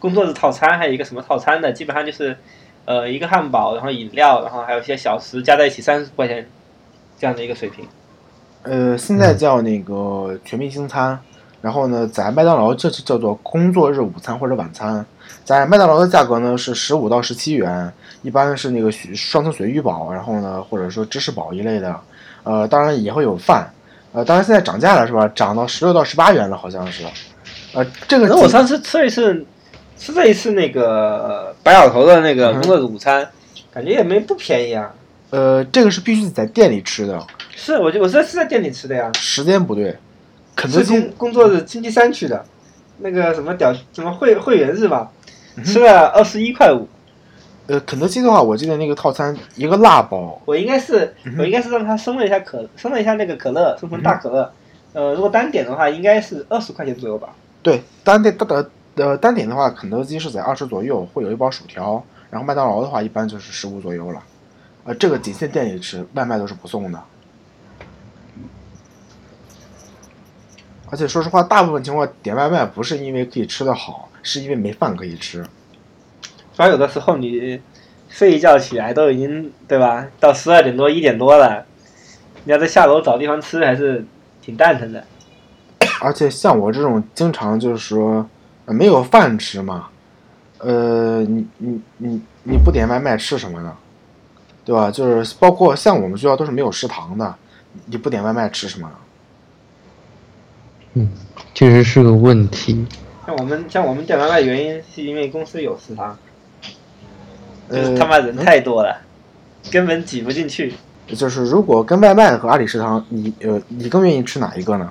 [0.00, 2.36] 工作日套餐，还有一个什么套餐的，基本上就是
[2.84, 6.48] 呃一个汉堡，然后饮料，然后还有一些小食，加在一起三十块钱
[7.16, 7.86] 这样的一个水平。
[8.64, 11.20] 呃，现在叫那个全明星餐，
[11.60, 15.04] 然后呢，在麦当劳这是叫做工作日午餐或者晚餐，
[15.44, 17.92] 在麦当劳的价格呢是十五到十七元，
[18.22, 21.98] 一般是那个许双层鳕鱼堡，然后呢或者说芝士堡一类的，
[22.44, 23.68] 呃，当然也会有饭，
[24.12, 25.26] 呃，当然现在涨价了是吧？
[25.34, 27.04] 涨到十六到十八元了，好像是，
[27.72, 29.44] 呃，这个那我上次吃了一次，
[29.98, 33.26] 吃了一次那个白老头的那个工作日午餐，
[33.72, 34.92] 感觉也没不便宜啊。
[35.30, 37.20] 呃，这个是必须在店里吃的，
[37.56, 39.96] 是，我就我是是在店里吃的呀，时间不对，
[40.56, 42.44] 肯德基工工作日星期三去的，
[42.98, 45.12] 那个什么屌什么会会员日吧，
[45.56, 46.88] 嗯吃了二十一块五。
[47.66, 54.50] 呃，肯德基的话，我记得那个套餐一个辣包，我应该是我应该是让他升了一下可升了一下那个可乐，升成大可乐。
[54.92, 57.28] 呃，如果单点的话，应该是二十块钱左右吧。
[57.62, 64.22] 对，单点单的呃单点的话，肯德基是在二十左右，会有一包薯条，然后麦当劳的话一般就是十五左右了。
[64.84, 67.02] 呃，这个仅限店里吃，外卖都是不送的。
[70.90, 75.42] 而且说实话，大部分情况点外卖不是因为可以吃的好，是因为没饭可以吃。
[76.54, 77.60] 主要有的时候你
[78.08, 81.66] 睡一觉起来都已经对吧，到十二点多一点多了，
[82.44, 84.06] 你要再下楼找地方吃还是
[84.40, 85.04] 挺蛋疼的。
[86.00, 88.28] 而且像我这种经常就是说、
[88.66, 89.88] 呃没有饭吃嘛，
[90.58, 93.76] 呃，你你你你不点外卖吃什么呢？
[94.64, 94.90] 对吧？
[94.90, 97.34] 就是包括像我们学校都是没有食堂的，
[97.86, 98.94] 你不点外卖吃什么呢？
[100.98, 101.06] 嗯，
[101.52, 102.86] 确实是个问题。
[103.26, 106.16] 像我们像我们点外卖原因是因为公司有食堂，
[107.70, 108.96] 就呃，是他妈人太多了，
[109.70, 110.72] 根本挤不进去。
[111.08, 114.90] 就是如果跟外卖和阿里食堂，你呃，你更愿意吃哪一个呢？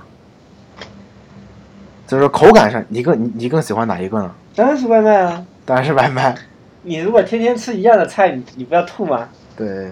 [2.05, 4.31] 就是口感上，你更你你更喜欢哪一个呢？
[4.55, 5.43] 当然是外卖啊！
[5.65, 6.35] 当然是外卖。
[6.83, 9.27] 你如果天天吃一样的菜，你你不要吐吗？
[9.57, 9.91] 对，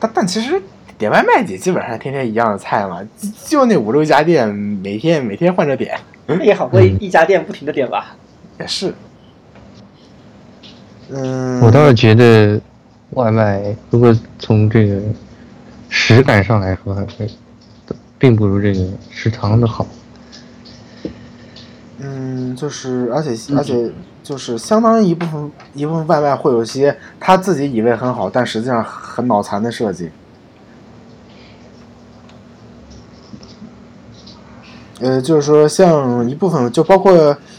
[0.00, 0.62] 但但其实
[0.98, 8.16] 点外卖也基本上天天一样的菜嘛，就就那五六家店，每天每天换着点，那也好过一一家店不停的点吧。
[8.58, 8.94] 也是。
[11.10, 12.60] 嗯，我倒是觉得
[13.10, 15.00] 外卖如果从这个
[15.88, 17.30] 实感上来说，还是
[18.18, 19.86] 并不如这个食堂的好。
[21.98, 23.90] 嗯，就是而且而且
[24.22, 30.10] 就是相当一部分一部分外卖会有些他自己以为很好，但实际上很脑残的设计。
[35.00, 37.12] 呃，就是说，像一部分就包括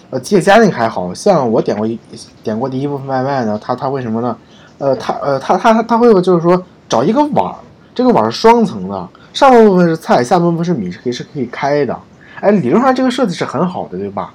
[0.10, 2.00] 呃吉野家那个还好像我点过一
[2.44, 4.36] 点过的一部分外卖呢，他他为什么呢？
[4.80, 7.56] 呃，他呃他他他会就是说找一个碗儿，
[7.94, 11.98] 这个碗儿是双层的，上半部分是菜，下半部分是米，是可以是可以开的。
[12.40, 14.34] 哎，理论上这个设计是很好的，对吧？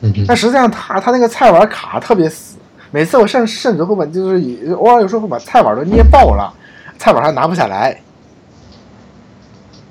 [0.00, 2.58] 嗯但实际上他他那个菜碗卡得特别死，
[2.90, 6.52] 每次我甚甚至会把就是偶尔有时候会把菜碗都捏爆了，
[6.98, 7.98] 菜碗还拿不下来。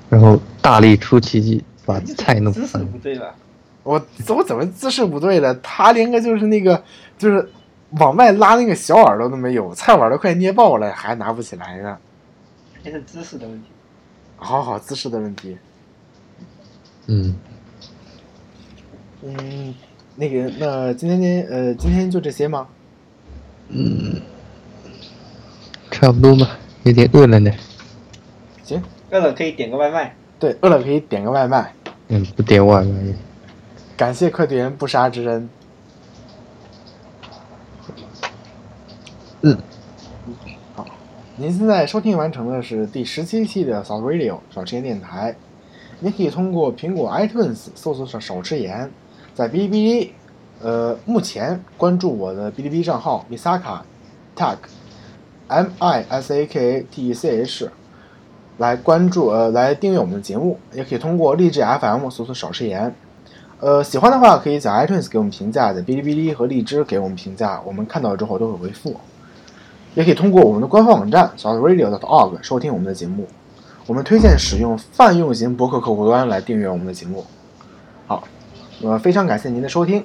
[0.08, 2.78] 然后大力出奇迹把菜弄姿势。
[2.78, 3.34] 不对了。
[3.82, 5.54] 我我怎么姿势不对了？
[5.56, 6.82] 他连个就是那个
[7.18, 7.46] 就是
[7.98, 11.98] 往外拉那个小耳朵都没有，菜碗都快捏爆了，还拿不起来呢。
[12.82, 13.68] 这是姿势的问题。
[14.36, 15.58] 好好姿势的问题。
[17.06, 17.36] 嗯，
[19.22, 19.74] 嗯，
[20.16, 22.66] 那个，那今天呃，今天就这些吗？
[23.68, 24.20] 嗯，
[25.90, 27.50] 差不多吧，有点饿了呢。
[28.62, 30.16] 行，饿了可以点个外卖。
[30.38, 31.72] 对，饿了可以点个外卖。
[32.08, 33.14] 嗯，不点外卖。
[33.96, 35.48] 感谢快递员不杀之恩。
[39.42, 39.56] 嗯，
[40.74, 40.86] 好，
[41.36, 45.36] 您现在收听完成的是第十七期的 South Radio 少吃盐电台。
[46.00, 48.90] 您可以通过苹果 iTunes 搜索“少少吃盐”，
[49.34, 50.12] 在哔哩哔哩，
[50.60, 53.80] 呃，目前关注我的哔哩哔哩账号 Misaka
[54.36, 54.56] Tag
[55.48, 57.70] M I S A K A T E C H，
[58.58, 62.94] 来关注呃来订阅我们的节目，也可以通过荔枝 FM 搜索“少吃盐”。
[63.60, 68.94] 呃，喜欢的话可以在 iTunes 给我们评价，在哔哩哔哩和荔枝给我们评价，我们看到之后都会回复。
[69.94, 73.26] 也可以通过我们的官方网站 southradio.org 收听我们的节目。
[73.86, 77.24] 我们推荐使用泛用型博客客户端来订阅我们的节目。
[78.06, 78.24] 好，
[78.82, 80.04] 呃，非常感谢您的收听，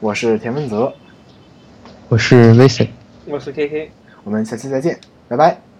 [0.00, 0.92] 我是田文泽，
[2.08, 2.88] 我是 Mason，
[3.26, 3.90] 我是 KK，
[4.22, 5.73] 我们下期再见，拜拜。